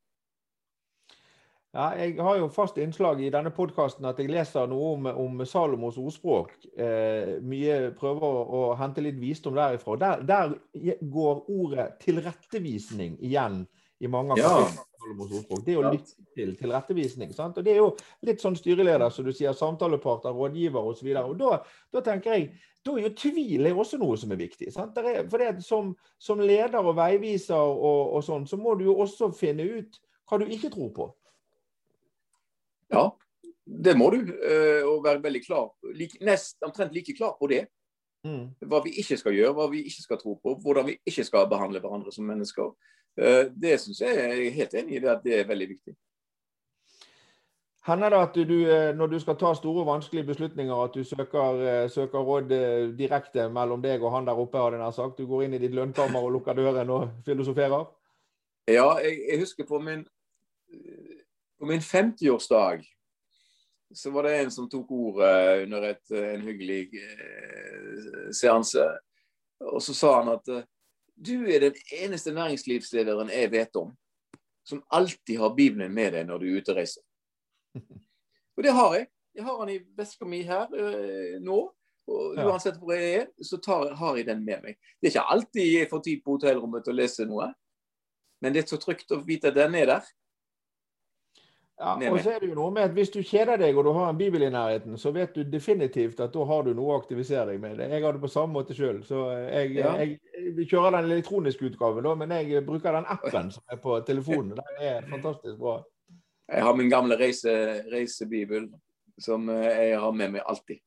Ja, 1.74 1.88
jeg 1.98 2.20
har 2.22 2.36
jo 2.38 2.50
fast 2.54 2.76
innslag 2.78 3.18
i 3.18 3.32
denne 3.34 3.50
podkasten 3.50 4.06
at 4.06 4.20
jeg 4.22 4.30
leser 4.30 4.68
noe 4.70 4.92
om, 4.94 5.08
om 5.24 5.40
Salomos 5.46 5.96
ordspråk. 5.98 6.52
Eh, 6.78 7.32
mye 7.42 7.90
prøver 7.98 8.26
å, 8.28 8.42
å, 8.44 8.60
hente 8.78 9.02
litt 9.02 9.18
visdom 9.18 9.56
derifra. 9.58 9.96
Der, 9.98 10.22
der 10.22 10.54
går 11.02 11.42
ordet 11.50 11.88
tilrettevisning 12.04 13.16
igjen 13.18 13.64
i 13.98 14.10
mange 14.10 14.36
av 14.36 14.42
ja. 14.44 14.84
Det 15.64 15.74
er 15.74 15.80
å 15.80 15.90
lytte 15.92 16.28
til 16.36 16.54
tilrettevisning. 16.58 17.32
Sant? 17.36 17.58
Og 17.60 17.66
Det 17.66 17.74
er 17.74 17.82
jo 17.82 17.90
litt 18.26 18.42
sånn 18.42 18.56
styreleder, 18.58 19.10
som 19.12 19.26
du 19.26 19.32
sier, 19.32 19.56
samtaleparter, 19.56 20.34
rådgiver 20.34 20.92
osv. 20.92 21.10
Da, 21.40 21.58
da 21.92 22.04
tenker 22.04 22.38
jeg 22.38 22.48
da 22.84 22.92
er 22.98 23.06
jo 23.06 23.14
tvil 23.16 23.64
er 23.64 23.78
også 23.80 23.96
noe 24.00 24.16
som 24.20 24.32
er 24.34 24.40
viktig. 24.42 24.68
Sant? 24.72 24.98
Er, 25.00 25.22
for 25.32 25.40
det, 25.40 25.62
som, 25.64 25.94
som, 26.20 26.40
leder 26.44 26.84
og 26.84 26.98
veiviser 26.98 27.56
og, 27.56 28.16
og 28.18 28.24
sånn, 28.26 28.44
så 28.48 28.58
må 28.60 28.74
du 28.76 28.84
jo 28.90 28.98
også 29.00 29.30
finne 29.36 29.64
ut 29.64 30.00
hva 30.28 30.40
du 30.40 30.44
ikke 30.52 30.72
tror 30.74 30.90
på. 30.96 31.06
Ja, 32.92 33.06
det 33.64 33.94
må 33.96 34.10
du. 34.12 34.20
Eh, 34.28 34.84
og 34.84 35.00
være 35.06 35.22
veldig 35.24 35.40
klar. 35.46 35.70
Like, 35.96 36.20
nest, 36.24 36.58
omtrent 36.64 36.92
like 36.92 37.16
klar 37.16 37.38
på 37.40 37.48
det. 37.54 37.64
Mm. 38.24 38.52
Hva 38.68 38.80
vi 38.84 38.94
ikke 39.00 39.16
skal 39.20 39.36
gjøre, 39.36 39.56
hva 39.56 39.68
vi 39.72 39.84
ikke 39.88 40.04
skal 40.04 40.20
tro 40.20 40.36
på, 40.40 40.54
hvordan 40.64 40.88
vi 40.88 40.98
ikke 41.08 41.24
skal 41.24 41.48
behandle 41.48 41.80
hverandre 41.80 42.12
som 42.12 42.28
mennesker. 42.28 42.72
Eh, 43.18 43.50
det 43.50 43.78
syns 43.80 44.00
jeg 44.00 44.16
jeg 44.16 44.46
er 44.46 44.56
helt 44.58 44.74
enig 44.74 44.96
i 44.96 45.02
det 45.04 45.10
at 45.12 45.22
det 45.24 45.38
er 45.38 45.48
veldig 45.48 45.68
viktig. 45.68 45.94
Hender 47.84 48.10
det 48.10 48.20
at 48.22 48.38
du, 48.48 48.54
eh, 48.64 48.94
når 48.96 49.12
du 49.12 49.18
skal 49.20 49.36
ta 49.36 49.52
store 49.54 49.84
og 49.84 49.90
vanskelige 49.90 50.26
beslutninger, 50.32 50.84
at 50.84 50.94
du 50.94 51.04
søker, 51.04 51.88
søker, 51.88 52.18
råd 52.18 52.54
direkte 52.98 53.48
mellom 53.48 53.82
deg 53.82 54.02
og 54.02 54.12
han 54.16 54.26
der 54.26 54.40
oppe? 54.40 54.58
har 54.58 54.70
den 54.70 54.92
sagt. 54.92 55.18
Du 55.18 55.26
går 55.26 55.44
inn 55.44 55.54
i 55.54 55.58
ditt 55.58 55.74
lønnkammer 55.74 56.22
og 56.22 56.32
lukker 56.32 56.54
døren 56.54 56.90
og 56.90 57.10
filosoferer? 57.26 57.84
Ja, 58.68 58.96
jeg, 59.04 59.20
jeg 59.30 59.40
husker 59.40 59.66
på 59.68 59.78
min 59.78 60.06
på 61.58 61.66
min 61.66 61.80
50-årsdag 61.80 62.82
så 63.94 64.10
var 64.10 64.22
det 64.22 64.38
en 64.38 64.50
som 64.50 64.68
tok 64.68 64.90
ordet 64.90 65.62
under 65.62 65.82
et, 65.88 66.10
en 66.10 66.42
hyggelig 66.42 66.88
eh, 66.98 68.30
seanse. 68.34 68.84
Og 69.64 69.82
så 69.82 69.94
sa 69.94 70.10
han 70.18 70.32
at 70.34 70.50
eh, 70.50 70.64
du 71.14 71.46
er 71.46 71.68
den 71.68 71.76
eneste 71.92 72.32
næringslivslederen 72.34 73.30
jeg 73.30 73.52
vet 73.52 73.76
om 73.78 73.92
som 74.64 74.84
alltid 74.88 75.38
har 75.38 75.54
Bibelen 75.54 75.94
med 75.94 76.12
deg 76.12 76.26
når 76.28 76.40
du 76.40 76.48
er 76.48 76.60
ute 76.60 76.72
og 76.72 76.80
reiser. 76.80 77.04
Og 78.56 78.64
det 78.64 78.72
har 78.72 78.94
jeg. 78.96 79.08
Jeg 79.34 79.44
har 79.44 79.60
den 79.60 79.74
i 79.74 79.80
veska 79.98 80.26
mi 80.28 80.42
her 80.46 80.68
øh, 80.72 81.40
nå. 81.42 81.60
Og 82.04 82.36
uansett 82.36 82.76
hvor 82.78 82.92
jeg 82.92 83.14
er, 83.20 83.28
så 83.42 83.56
tar, 83.64 83.94
har 83.96 84.16
jeg 84.16 84.26
den 84.28 84.42
med 84.44 84.60
meg. 84.62 84.76
Det 85.00 85.08
er 85.08 85.14
ikke 85.14 85.30
alltid 85.34 85.70
jeg 85.72 85.88
får 85.90 86.02
tid 86.04 86.20
på 86.24 86.34
hotellrommet 86.36 86.84
til 86.84 86.92
å 86.92 86.98
lese 86.98 87.24
noe, 87.24 87.46
men 88.44 88.52
det 88.52 88.60
er 88.60 88.66
så 88.68 88.76
trygt 88.76 89.14
å 89.16 89.22
vite 89.24 89.48
at 89.48 89.56
den 89.56 89.74
er 89.80 89.88
der. 89.88 90.10
Ja, 91.80 91.94
og 91.96 92.20
så 92.22 92.34
er 92.34 92.42
det 92.42 92.52
jo 92.52 92.54
noe 92.54 92.70
med 92.70 92.84
at 92.86 92.92
Hvis 92.94 93.10
du 93.10 93.18
kjeder 93.24 93.58
deg 93.58 93.74
og 93.74 93.88
du 93.88 93.90
har 93.96 94.12
en 94.12 94.18
bibel 94.18 94.44
i 94.46 94.50
nærheten, 94.52 94.98
så 95.00 95.10
vet 95.16 95.32
du 95.34 95.42
definitivt 95.42 96.20
at 96.22 96.36
da 96.36 96.44
har 96.46 96.62
du 96.62 96.70
noe 96.76 96.92
å 96.92 97.00
aktivisere 97.00 97.48
deg 97.50 97.64
med. 97.64 97.80
Jeg 97.82 98.04
har 98.04 98.14
det 98.14 98.22
på 98.22 98.30
samme 98.30 98.54
måte 98.54 98.76
sjøl. 98.76 99.00
Så 99.08 99.24
jeg, 99.48 99.72
ja. 99.80 99.96
jeg, 99.98 100.20
jeg, 100.44 100.68
kjører 100.70 100.96
den 100.98 101.10
elektroniske 101.10 101.68
utgaven, 101.70 102.04
da, 102.06 102.14
men 102.20 102.34
jeg 102.38 102.64
bruker 102.66 102.96
den 102.96 103.10
appen 103.16 103.50
som 103.54 103.62
er 103.72 103.80
på 103.82 103.98
telefonen. 104.06 104.54
Den 104.60 104.88
er 104.88 105.10
fantastisk 105.10 105.58
bra. 105.60 105.78
Jeg 106.52 106.62
har 106.66 106.74
min 106.76 106.90
gamle 106.92 107.16
reise, 107.16 107.52
reisebibel 107.92 108.68
som 109.20 109.48
eh, 109.48 109.70
jeg 109.88 110.00
har 110.00 110.12
med 110.12 110.36
meg 110.36 110.44
alltid. 110.44 110.82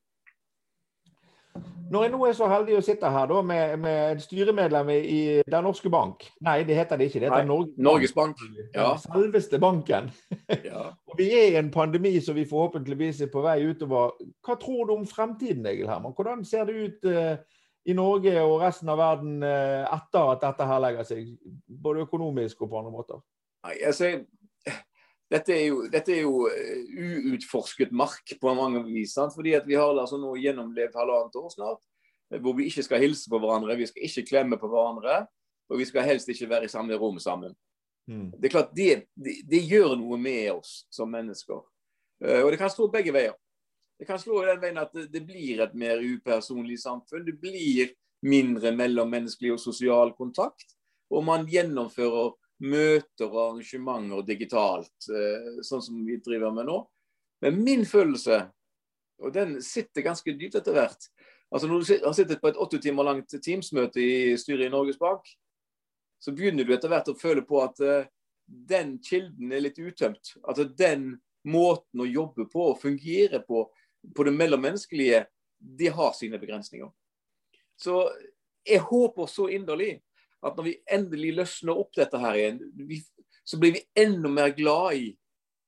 Når 1.88 2.04
jeg 2.04 2.12
nå 2.12 2.18
er 2.28 2.34
så 2.36 2.46
heldig 2.50 2.74
å 2.76 2.82
sitte 2.84 3.10
her 3.10 3.28
da, 3.30 3.38
med, 3.48 3.78
med 3.80 4.20
styremedlem 4.20 4.90
i 4.92 5.20
Den 5.48 5.64
norske 5.64 5.88
bank 5.92 6.26
Nei, 6.44 6.60
det 6.68 6.76
heter 6.76 7.00
det 7.00 7.08
ikke. 7.08 7.22
Det 7.22 7.30
heter 7.30 7.48
Norge, 7.48 7.72
Norges 7.80 8.12
Bank. 8.14 8.42
Ja. 8.74 8.90
Selveste 9.00 9.60
banken. 9.62 10.10
Ja. 10.66 10.90
Vi 11.18 11.30
er 11.32 11.54
i 11.54 11.58
en 11.58 11.70
pandemi 11.74 12.12
som 12.22 12.36
vi 12.36 12.44
forhåpentligvis 12.46 13.24
er 13.24 13.30
på 13.32 13.40
vei 13.42 13.56
utover. 13.66 14.12
Hva 14.44 14.54
tror 14.60 14.86
du 14.86 14.92
om 14.94 15.06
fremtiden, 15.08 15.66
Egil 15.66 15.88
Herman? 15.90 16.14
Hvordan 16.14 16.44
ser 16.46 16.68
det 16.68 16.76
ut 16.76 17.08
uh, 17.10 17.40
i 17.88 17.94
Norge 17.96 18.34
og 18.44 18.60
resten 18.60 18.90
av 18.92 19.00
verden 19.00 19.38
uh, 19.40 19.86
etter 19.94 20.32
at 20.34 20.42
dette 20.44 20.66
her 20.68 20.82
legger 20.84 21.06
seg? 21.08 21.30
Både 21.66 22.04
økonomisk 22.04 22.64
og 22.64 22.72
på 22.72 22.80
andre 22.82 22.92
måter. 22.92 23.22
Nei, 23.64 23.78
altså, 23.88 24.12
dette 25.28 25.52
er 25.52 25.64
jo, 25.66 25.80
dette 25.92 26.12
er 26.14 26.22
jo 26.22 26.46
eh, 26.48 27.32
uutforsket 27.32 27.92
mark 27.92 28.32
på 28.40 28.52
mange 28.56 28.80
vis. 28.86 29.12
Sant? 29.16 29.34
fordi 29.36 29.52
at 29.58 29.66
Vi 29.68 29.76
har 29.76 29.92
altså 29.92 30.16
nå 30.20 30.34
gjennomlevd 30.40 30.96
halvannet 30.96 31.36
år 31.36 31.50
snart 31.52 31.82
eh, 32.32 32.40
hvor 32.40 32.56
vi 32.56 32.68
ikke 32.70 32.86
skal 32.86 33.02
hilse 33.02 33.28
på 33.28 33.40
hverandre, 33.42 33.76
vi 33.76 33.88
skal 33.90 34.06
ikke 34.08 34.28
klemme 34.30 34.60
på 34.60 34.70
hverandre. 34.72 35.26
Og 35.68 35.82
vi 35.82 35.84
skal 35.84 36.06
helst 36.08 36.30
ikke 36.32 36.48
være 36.48 36.64
i 36.64 36.72
samme 36.72 36.96
rom 36.96 37.18
sammen. 37.20 37.52
Mm. 38.08 38.30
Det 38.40 38.48
er 38.48 38.52
klart, 38.54 38.70
det, 38.72 39.02
det, 39.12 39.34
det, 39.44 39.58
gjør 39.68 39.98
noe 40.00 40.16
med 40.16 40.46
oss 40.54 40.86
som 40.88 41.10
mennesker. 41.12 41.60
Og 42.24 42.48
det 42.48 42.56
kan 42.56 42.72
stå 42.72 42.86
begge 42.88 43.12
veier. 43.12 43.34
Det 43.98 44.06
kan 44.06 44.20
slå 44.22 44.42
i 44.42 44.50
den 44.50 44.60
veien 44.62 44.78
at 44.78 44.92
det, 44.94 45.08
det 45.12 45.24
blir 45.26 45.62
et 45.64 45.74
mer 45.74 46.02
upersonlig 46.02 46.78
samfunn. 46.80 47.24
Det 47.26 47.34
blir 47.40 47.90
mindre 48.26 48.72
mellommenneskelig 48.74 49.56
og 49.56 49.62
sosial 49.62 50.12
kontakt. 50.18 50.76
Og 51.10 51.24
man 51.26 51.48
gjennomfører 51.50 52.36
møter 52.68 53.26
og 53.30 53.40
arrangementer 53.44 54.22
digitalt, 54.26 55.10
eh, 55.10 55.58
sånn 55.66 55.82
som 55.82 55.98
vi 56.06 56.18
driver 56.22 56.54
med 56.54 56.68
nå. 56.68 56.78
Men 57.42 57.60
min 57.62 57.84
følelse, 57.86 58.40
og 59.22 59.34
den 59.34 59.58
sitter 59.62 60.06
ganske 60.06 60.34
dypt 60.38 60.58
etter 60.58 60.74
hvert 60.74 61.10
altså 61.50 61.68
Når 61.68 61.80
du 61.80 62.06
har 62.06 62.12
sittet 62.12 62.40
på 62.42 62.50
et 62.50 62.58
åtte 62.60 62.78
timer 62.82 63.06
langt 63.08 63.32
Teams-møte 63.32 64.02
i 64.02 64.36
styret 64.36 64.66
i 64.66 64.72
Norges 64.72 64.98
Bank, 65.00 65.24
så 66.20 66.34
begynner 66.36 66.66
du 66.66 66.74
etter 66.74 66.90
hvert 66.92 67.08
å 67.08 67.16
føle 67.16 67.44
på 67.46 67.62
at 67.62 67.80
uh, 67.80 68.08
den 68.44 68.98
kilden 69.04 69.52
er 69.52 69.62
litt 69.64 69.78
utømt. 69.78 70.34
Altså 70.42 70.66
den 70.68 71.14
måten 71.48 72.02
å 72.04 72.08
jobbe 72.08 72.48
på 72.52 72.66
og 72.72 72.80
fungere 72.82 73.40
på, 73.46 73.64
på 74.14 74.26
det 74.26 74.34
mellommenneskelige, 74.36 75.24
det 75.58 75.92
har 75.94 76.12
sine 76.16 76.38
begrensninger. 76.38 76.90
Så 77.78 78.02
jeg 78.66 78.82
håper 78.84 79.30
så 79.30 79.48
inderlig 79.54 79.98
at 80.44 80.56
når 80.56 80.68
vi 80.68 80.76
endelig 80.94 81.32
løsner 81.40 81.78
opp 81.78 81.96
dette 81.98 82.18
her 82.22 82.36
igjen, 82.38 82.60
vi, 82.88 83.00
så 83.44 83.58
blir 83.58 83.74
vi 83.74 83.86
enda 83.98 84.30
mer 84.30 84.52
glad 84.54 84.98
i 84.98 85.08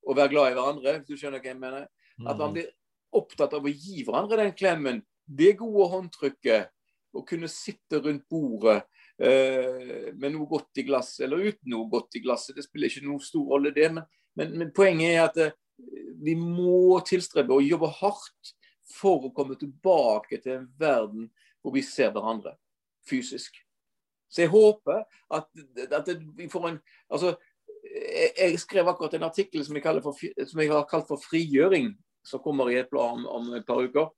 å 0.07 0.15
være 0.17 0.33
glad 0.35 0.51
i 0.51 0.59
hverandre. 0.59 0.99
hvis 0.99 1.09
du 1.09 1.21
skjønner 1.21 1.43
hva 1.43 1.51
jeg 1.51 1.61
mener. 1.61 1.89
At 2.21 2.37
man 2.37 2.51
mm. 2.51 2.55
blir 2.59 2.69
opptatt 3.17 3.57
av 3.57 3.67
å 3.67 3.73
gi 3.73 4.05
hverandre 4.07 4.45
den 4.45 4.55
klemmen, 4.57 5.03
det 5.27 5.57
gode 5.59 5.89
håndtrykket. 5.95 6.71
Å 7.11 7.25
kunne 7.27 7.49
sitte 7.51 7.99
rundt 7.99 8.29
bordet 8.31 8.85
eh, 9.19 10.11
med 10.15 10.31
noe 10.37 10.47
godt 10.51 10.79
i 10.79 10.85
glasset, 10.87 11.25
eller 11.27 11.43
uten 11.51 11.73
noe 11.73 11.89
godt 11.91 12.21
i 12.21 12.23
glasset. 12.23 12.55
Det 12.55 12.63
spiller 12.63 12.93
ikke 12.93 13.09
noen 13.09 13.25
stor 13.25 13.49
rolle, 13.57 13.73
det. 13.75 13.89
Men, 13.97 14.07
men, 14.39 14.55
men 14.61 14.71
poenget 14.77 15.17
er 15.17 15.25
at 15.25 15.41
eh, 15.43 15.57
vi 16.21 16.35
må 16.39 17.01
tilstrebe 17.07 17.57
og 17.57 17.67
jobbe 17.67 17.91
hardt 18.01 18.55
for 18.91 19.27
å 19.29 19.33
komme 19.35 19.57
tilbake 19.59 20.41
til 20.43 20.59
en 20.59 20.69
verden 20.81 21.29
hvor 21.61 21.75
vi 21.75 21.83
ser 21.85 22.13
hverandre 22.15 22.57
fysisk. 23.09 23.55
Så 24.31 24.45
jeg 24.45 24.53
håper 24.53 25.03
at, 25.35 25.49
at 25.91 26.11
vi 26.37 26.49
får 26.51 26.69
en 26.69 26.79
altså, 27.11 27.35
jeg, 28.39 28.59
skrev 28.61 28.89
akkurat 28.89 29.15
en 29.15 29.27
artikkel 29.27 29.65
som 29.67 29.77
jeg, 29.77 30.03
for, 30.05 30.15
som 30.47 30.63
jeg, 30.63 30.71
har 30.71 30.87
kalt 30.91 31.09
for 31.09 31.21
'frigjøring', 31.23 31.95
som 32.25 32.43
kommer 32.45 32.71
i 32.71 32.77
et 32.79 32.91
blad 32.91 33.17
om, 33.17 33.27
om, 33.27 33.55
et 33.55 33.67
par 33.67 33.81
uker. 33.81 34.11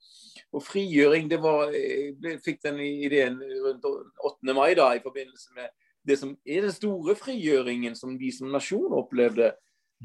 Og 0.53 0.62
frigjøring, 0.62 1.31
det 1.31 1.42
var, 1.42 1.70
Jeg 1.70 2.40
fikk 2.44 2.62
den 2.62 2.81
ideen 2.81 3.38
rundt 3.40 3.85
8. 3.85 4.55
mai 4.55 4.75
da, 4.75 4.92
i 4.92 5.03
forbindelse 5.03 5.55
med 5.55 5.70
det 6.07 6.18
som 6.18 6.37
er 6.46 6.66
den 6.66 6.72
store 6.72 7.14
frigjøringen 7.14 7.94
som 7.96 8.18
vi 8.18 8.33
som 8.35 8.51
nasjon 8.51 8.92
opplevde. 8.92 9.53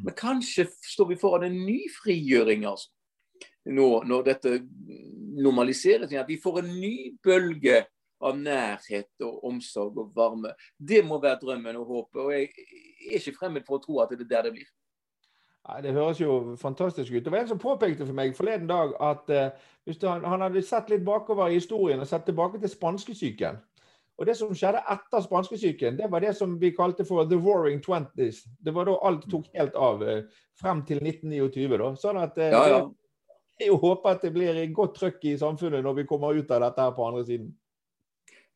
Men 0.04 0.16
kanskje 0.18 0.68
står 0.86 1.12
vi 1.12 1.20
foran 1.22 1.48
en 1.48 1.60
ny 1.66 1.80
frigjøring, 2.02 2.66
altså. 2.70 2.92
Nå, 3.68 3.88
når 4.08 4.24
dette 4.24 4.52
normaliseres. 5.44 6.14
At 6.14 6.30
vi 6.30 6.40
får 6.44 6.62
en 6.62 6.74
ny 6.80 6.96
bølge 7.24 7.84
av 8.24 8.38
nærhet 8.40 9.26
og 9.26 9.44
omsorg 9.46 9.98
og 10.02 10.12
varme. 10.16 10.54
Det 10.78 11.04
må 11.06 11.20
være 11.22 11.42
drømmen 11.44 11.78
og 11.82 11.92
håpet. 11.92 12.22
Og 12.22 12.34
jeg 12.34 12.50
er 13.12 13.20
ikke 13.20 13.38
fremmed 13.40 13.68
for 13.68 13.78
å 13.78 13.84
tro 13.84 14.02
at 14.02 14.14
det 14.14 14.26
er 14.26 14.32
der 14.32 14.50
det 14.50 14.58
blir. 14.58 14.70
Nei, 15.68 15.82
det 15.84 15.94
høres 15.98 16.22
jo 16.22 16.56
fantastisk 16.60 17.12
ut. 17.12 17.24
Det 17.26 17.32
var 17.32 17.44
en 17.44 17.50
som 17.50 17.60
påpekte 17.60 18.06
for 18.08 18.16
meg 18.16 18.36
forleden 18.38 18.70
dag 18.70 18.94
at 19.04 19.34
uh, 19.36 19.66
han, 20.08 20.24
han, 20.24 20.46
hadde 20.46 20.64
sett 20.64 20.90
litt 20.90 21.04
bakover 21.06 21.52
i 21.52 21.58
historien 21.60 22.00
og 22.00 22.08
sett 22.08 22.24
tilbake 22.26 22.62
til 22.62 22.72
spanskesyken. 22.72 23.60
Og 24.18 24.26
det 24.26 24.34
som 24.40 24.54
skjedde 24.56 24.82
etter 24.90 25.22
spanskesyken, 25.22 25.98
det 26.00 26.10
var 26.10 26.24
det 26.26 26.34
som 26.38 26.56
vi 26.60 26.72
kalte 26.74 27.06
for 27.06 27.28
the 27.30 27.38
warring 27.38 27.82
twenties. 27.84 28.44
Det 28.60 28.74
var 28.74 28.90
da 28.90 28.96
alt 29.06 29.28
tok 29.30 29.46
helt 29.54 29.78
av 29.78 30.02
uh, 30.02 30.24
frem 30.58 30.82
til 30.90 31.04
1929. 31.04 31.78
da. 31.78 31.92
Sånn 32.02 32.18
at 32.22 32.40
uh, 32.42 32.48
ja, 32.50 32.64
ja. 32.74 32.82
jeg 33.62 33.78
håper 33.78 34.18
at 34.18 34.26
det 34.26 34.34
blir 34.34 34.58
godt 34.74 34.98
trøkk 34.98 35.22
i 35.30 35.38
samfunnet 35.38 35.86
når 35.86 36.02
vi 36.02 36.08
kommer 36.10 36.34
ut 36.34 36.50
av 36.50 36.66
dette 36.66 36.88
her 36.88 36.98
på 36.98 37.06
andre 37.06 37.24
siden. 37.30 37.54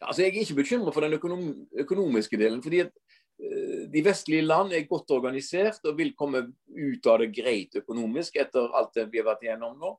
Altså, 0.01 0.23
jeg 0.23 0.31
er 0.31 0.41
ikke 0.41 0.61
bekymret 0.63 0.95
for 0.97 1.05
den 1.05 1.13
økonom 1.19 1.45
økonomiske 1.85 2.41
delen. 2.41 2.63
fordi 2.65 2.87
at 2.87 2.95
Eh, 3.41 3.89
de 3.89 4.03
vestlige 4.05 4.45
land 4.45 4.73
er 4.73 4.85
godt 4.89 5.11
organisert 5.15 5.81
og 5.89 5.97
vil 5.97 6.13
komme 6.17 6.43
ut 6.69 7.07
av 7.09 7.21
det 7.23 7.31
greit 7.33 7.77
økonomisk 7.79 8.37
etter 8.41 8.69
alt 8.77 8.93
det 8.97 9.07
vi 9.09 9.21
har 9.21 9.31
vært 9.31 9.47
igjennom 9.47 9.79
nå. 9.81 9.95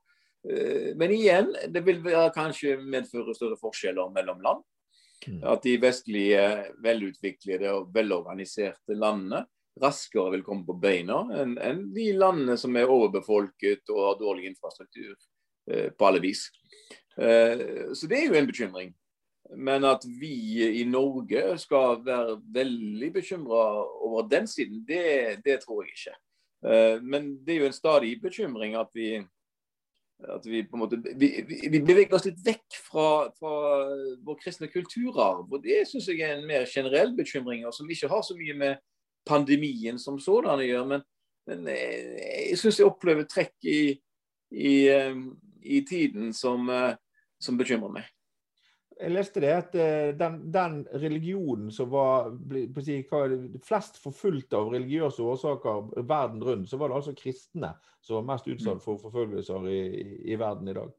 Eh, 0.46 0.92
men 0.98 1.14
igjen, 1.14 1.50
det 1.74 1.82
vil 1.86 2.04
kanskje 2.36 2.76
medføre 2.78 3.34
større 3.34 3.58
forskjeller 3.58 4.12
mellom 4.14 4.42
land. 4.44 4.62
Mm. 5.28 5.42
At 5.52 5.62
de 5.66 5.76
vestlige, 5.82 6.44
velutviklede 6.82 7.70
og 7.72 7.92
velorganiserte 7.94 8.96
landene 8.98 9.44
raskere 9.82 10.34
vil 10.34 10.42
komme 10.44 10.66
på 10.68 10.74
beina 10.76 11.22
enn 11.40 11.86
de 11.94 12.10
landene 12.12 12.58
som 12.60 12.74
er 12.76 12.90
overbefolket 12.92 13.88
og 13.94 14.02
har 14.04 14.18
dårlig 14.20 14.50
infrastruktur 14.50 15.14
eh, 15.70 15.88
på 15.94 16.08
alle 16.08 16.20
vis. 16.24 16.48
Så 17.12 18.08
det 18.08 18.16
er 18.16 18.30
jo 18.30 18.36
en 18.38 18.46
bekymring. 18.48 18.94
Men 19.56 19.84
at 19.84 20.04
vi 20.20 20.62
i 20.80 20.84
Norge 20.88 21.56
skal 21.60 22.00
være 22.06 22.38
veldig 22.54 23.10
bekymra 23.12 23.62
over 24.04 24.28
den 24.30 24.46
siden, 24.48 24.84
det, 24.88 25.42
det, 25.44 25.60
tror 25.64 25.82
jeg 25.82 25.92
ikke. 25.92 26.16
Eh, 26.66 27.02
men 27.02 27.32
det 27.44 27.54
er 27.54 27.64
jo 27.64 27.70
en 27.70 27.76
stadig 27.76 28.14
bekymring 28.22 28.76
at 28.78 28.88
vi, 28.94 29.18
at 30.30 30.46
vi 30.46 30.62
på 30.66 30.76
en 30.76 30.82
måte 30.84 30.98
vi, 31.18 31.30
vi 31.46 31.80
beveger 31.82 32.14
oss 32.16 32.26
litt 32.28 32.40
vekk 32.44 32.78
fra, 32.86 33.06
fra 33.38 33.54
vår 34.22 34.38
kristne 34.42 34.68
kulturarv. 34.70 35.48
Og 35.48 35.62
det 35.64 35.82
syns 35.90 36.08
jeg 36.10 36.22
er 36.22 36.36
en 36.36 36.48
mer 36.48 36.66
generell 36.70 37.14
bekymring, 37.18 37.66
og 37.66 37.74
som 37.76 37.90
ikke 37.90 38.10
har 38.12 38.24
så 38.26 38.36
mye 38.38 38.56
med 38.58 38.82
pandemien 39.28 40.00
som 40.02 40.20
sådan 40.22 40.62
å 40.62 40.66
gjøre. 40.66 40.88
Men, 40.94 41.06
men 41.50 41.70
jeg 41.74 42.58
syns 42.60 42.80
jeg 42.80 42.90
opplever 42.90 43.28
trekk 43.30 43.54
i, 43.66 43.82
i, 44.52 44.74
eh, 44.92 45.14
i 45.62 45.84
tiden 45.88 46.32
som, 46.36 46.70
eh, 46.70 46.94
som 47.42 47.58
bekymrer 47.58 48.00
meg 48.00 48.10
jeg 49.02 49.12
leste 49.12 49.42
det 49.42 49.50
at 49.50 49.74
eh, 49.78 50.12
den, 50.18 50.38
den 50.54 50.78
religionen 51.02 51.70
som 51.74 51.90
var 51.90 52.30
si, 52.84 53.00
flest 53.66 53.98
forfulgt 54.02 54.54
av 54.54 54.70
religiøse 54.72 55.24
årsaker 55.26 56.02
verden 56.08 56.42
rundt, 56.44 56.70
så 56.70 56.78
var 56.78 56.90
det 56.90 57.00
altså 57.00 57.14
kristne 57.18 57.72
som 58.02 58.20
var 58.20 58.28
mest 58.32 58.48
utsatt 58.50 58.78
mm. 58.78 58.84
for 58.84 59.00
forfølgelser 59.02 59.68
i, 59.70 59.80
i, 60.32 60.36
verden 60.38 60.70
i 60.70 60.76
dag. 60.76 60.92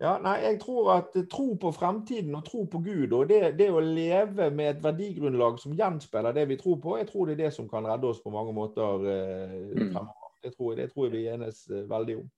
Ja, 0.00 0.18
nei, 0.20 0.34
jeg 0.44 0.58
tror 0.60 0.90
at 0.92 1.14
tro 1.32 1.54
på 1.60 1.72
fremtiden 1.72 2.34
og 2.36 2.44
tro 2.44 2.66
på 2.68 2.82
Gud, 2.84 3.14
og 3.16 3.30
det, 3.30 3.54
det, 3.56 3.70
å 3.72 3.80
leve 3.80 4.50
med 4.52 4.74
et 4.74 4.82
verdigrunnlag 4.84 5.56
som 5.62 5.76
gjenspeiler 5.76 6.36
det 6.36 6.44
vi 6.50 6.58
tror 6.60 6.76
på, 6.82 6.98
jeg 7.00 7.08
tror 7.08 7.30
det 7.30 7.38
er 7.38 7.46
det 7.46 7.54
som 7.56 7.68
kan 7.70 7.88
redde 7.88 8.10
oss 8.10 8.20
på 8.20 8.32
mange 8.34 8.52
måter 8.56 9.06
eh, 9.08 9.54
mm. 9.72 9.92
fremover. 9.94 10.32
Det 10.44 10.52
tror, 10.52 10.74
det 10.78 10.90
tror 10.92 11.08
jeg 11.08 11.14
vi 11.16 11.28
enes 11.32 11.64
eh, 11.72 11.88
veldig 11.88 12.18
om. 12.20 12.28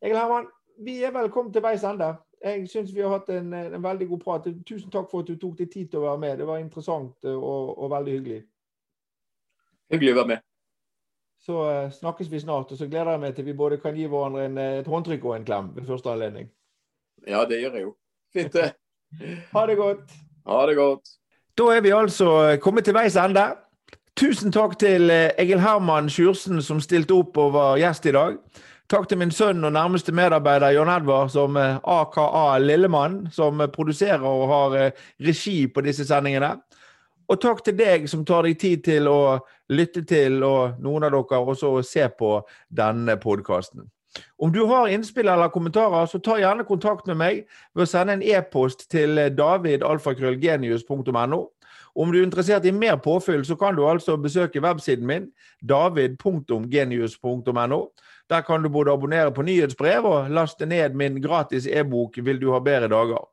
Egil 0.00 0.16
Herman, 0.16 0.48
vi 0.80 0.96
er 1.04 1.12
vel 1.12 1.28
kommet 1.34 1.52
til 1.54 1.62
veis 1.62 1.84
ende. 1.84 2.14
Jeg 2.44 2.68
syns 2.70 2.94
vi 2.94 3.02
har 3.02 3.10
hatt 3.10 3.30
en, 3.34 3.52
en, 3.54 3.82
veldig 3.82 4.08
god 4.08 4.20
prat. 4.22 4.46
Tusen 4.66 4.90
takk 4.90 5.10
for 5.10 5.24
at 5.24 5.30
du 5.30 5.36
tok 5.36 5.56
deg 5.58 5.70
tid 5.72 5.90
til 5.90 6.00
å 6.00 6.06
være 6.06 6.22
med. 6.22 6.36
Det 6.38 6.46
var 6.46 6.60
interessant 6.62 7.26
eh, 7.26 7.34
og, 7.34 7.72
og 7.78 7.90
veldig 7.90 8.14
hyggelig. 8.14 8.42
Hyggelig 9.92 10.12
å 10.12 10.18
være 10.20 10.30
med. 10.34 10.44
Så 11.42 11.58
uh, 11.64 11.90
snakkes 11.94 12.30
vi 12.30 12.40
snart. 12.42 12.70
Og 12.72 12.78
så 12.78 12.86
gleder 12.86 13.16
jeg 13.16 13.22
meg 13.24 13.34
til 13.34 13.46
vi 13.48 13.56
både 13.58 13.80
kan 13.82 13.96
gi 13.96 14.06
hverandre 14.10 14.46
en, 14.46 14.58
eh, 14.62 14.78
et 14.82 14.90
håndtrykk 14.90 15.26
og 15.26 15.36
en 15.36 15.46
klem 15.48 15.70
ved 15.74 15.88
første 15.88 16.12
anledning. 16.12 16.50
Ja, 17.26 17.42
det 17.48 17.62
gjør 17.62 17.78
jeg 17.78 17.86
jo. 17.88 17.94
Fint, 18.34 18.52
det. 18.54 18.72
ha 19.56 19.66
det 19.66 19.78
godt. 19.80 20.14
Ha 20.46 20.60
det 20.70 20.76
godt. 20.78 21.14
Da 21.58 21.72
er 21.74 21.82
vi 21.82 21.94
altså 21.94 22.30
kommet 22.62 22.86
til 22.86 22.94
veis 22.94 23.18
ende. 23.18 23.48
Tusen 24.18 24.54
takk 24.54 24.76
til 24.78 25.10
Egil 25.10 25.60
Herman 25.62 26.10
Sjursen 26.10 26.62
som 26.62 26.78
stilte 26.82 27.14
opp 27.14 27.38
og 27.38 27.52
var 27.54 27.78
gjest 27.82 28.06
i 28.06 28.14
dag. 28.14 28.38
Takk 28.88 29.04
til 29.04 29.18
min 29.20 29.28
sønn 29.28 29.60
og 29.68 29.74
nærmeste 29.76 30.14
medarbeider 30.16 30.72
John 30.72 30.88
Edvard, 30.88 31.28
som 31.28 31.52
AKA 31.60 32.56
eh, 32.56 32.62
Lillemann, 32.62 33.28
som 33.32 33.60
eh, 33.60 33.68
produserer 33.68 34.24
og 34.24 34.48
har 34.48 34.76
eh, 34.80 34.92
regi 35.20 35.66
på 35.68 35.80
disse 35.84 36.06
sendingene. 36.08 36.56
Og 37.28 37.36
takk 37.42 37.60
til 37.66 37.76
deg 37.76 38.08
som 38.08 38.24
tar 38.24 38.48
deg 38.48 38.56
tid 38.56 38.80
til 38.86 39.08
å 39.12 39.44
lytte 39.76 40.00
til, 40.08 40.40
og 40.40 40.80
noen 40.80 41.04
av 41.04 41.12
dere 41.12 41.44
også 41.52 41.84
se 41.84 42.08
på 42.08 42.40
denne 42.72 43.20
podkasten. 43.20 43.84
Om 44.40 44.56
du 44.56 44.64
har 44.70 44.88
innspill 44.88 45.28
eller 45.28 45.52
kommentarer, 45.52 46.08
så 46.08 46.16
ta 46.24 46.40
gjerne 46.40 46.64
kontakt 46.64 47.04
med 47.12 47.20
meg 47.20 47.44
ved 47.76 47.84
å 47.84 47.90
sende 47.90 48.16
en 48.16 48.24
e-post 48.24 48.88
til 48.88 49.20
davidalfakrøllgenius.no. 49.36 51.44
Om 51.98 52.12
du 52.12 52.20
er 52.20 52.22
interessert 52.22 52.64
i 52.64 52.70
mer 52.70 52.96
påfyll, 53.02 53.44
så 53.44 53.56
kan 53.58 53.76
du 53.76 53.88
altså 53.88 54.16
besøke 54.16 54.60
websiden 54.62 55.06
min, 55.06 55.32
david.genius.no. 55.68 57.86
Der 58.30 58.40
kan 58.46 58.62
du 58.62 58.68
både 58.68 58.92
abonnere 58.92 59.32
på 59.34 59.42
nyhetsbrev 59.42 60.04
og 60.06 60.30
laste 60.30 60.66
ned 60.66 60.94
min 60.94 61.22
gratis 61.22 61.66
e-bok 61.66 62.18
'Vil 62.18 62.40
du 62.40 62.52
ha 62.52 62.58
bedre 62.58 62.88
dager'. 62.88 63.28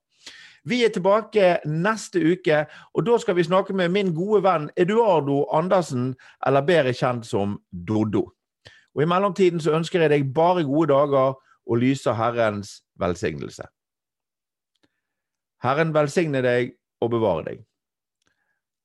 Vi 0.66 0.84
er 0.84 0.90
tilbake 0.90 1.58
neste 1.66 2.32
uke, 2.32 2.66
og 2.94 3.06
da 3.06 3.18
skal 3.18 3.36
vi 3.36 3.44
snakke 3.44 3.74
med 3.74 3.90
min 3.90 4.16
gode 4.16 4.44
venn 4.44 4.70
Eduardo 4.78 5.46
Andersen, 5.54 6.16
eller 6.48 6.62
bedre 6.62 6.94
kjent 6.94 7.26
som 7.26 7.62
Doddo. 7.88 8.32
Og 8.96 9.02
I 9.02 9.06
mellomtiden 9.06 9.60
så 9.60 9.72
ønsker 9.72 10.02
jeg 10.02 10.10
deg 10.10 10.34
bare 10.34 10.64
gode 10.64 10.88
dager 10.88 11.34
og 11.68 11.78
lyser 11.78 12.14
Herrens 12.14 12.84
velsignelse. 13.00 13.64
Herren 15.64 15.94
velsigne 15.94 16.42
deg 16.42 16.72
og 17.02 17.12
bevare 17.12 17.44
deg. 17.44 17.66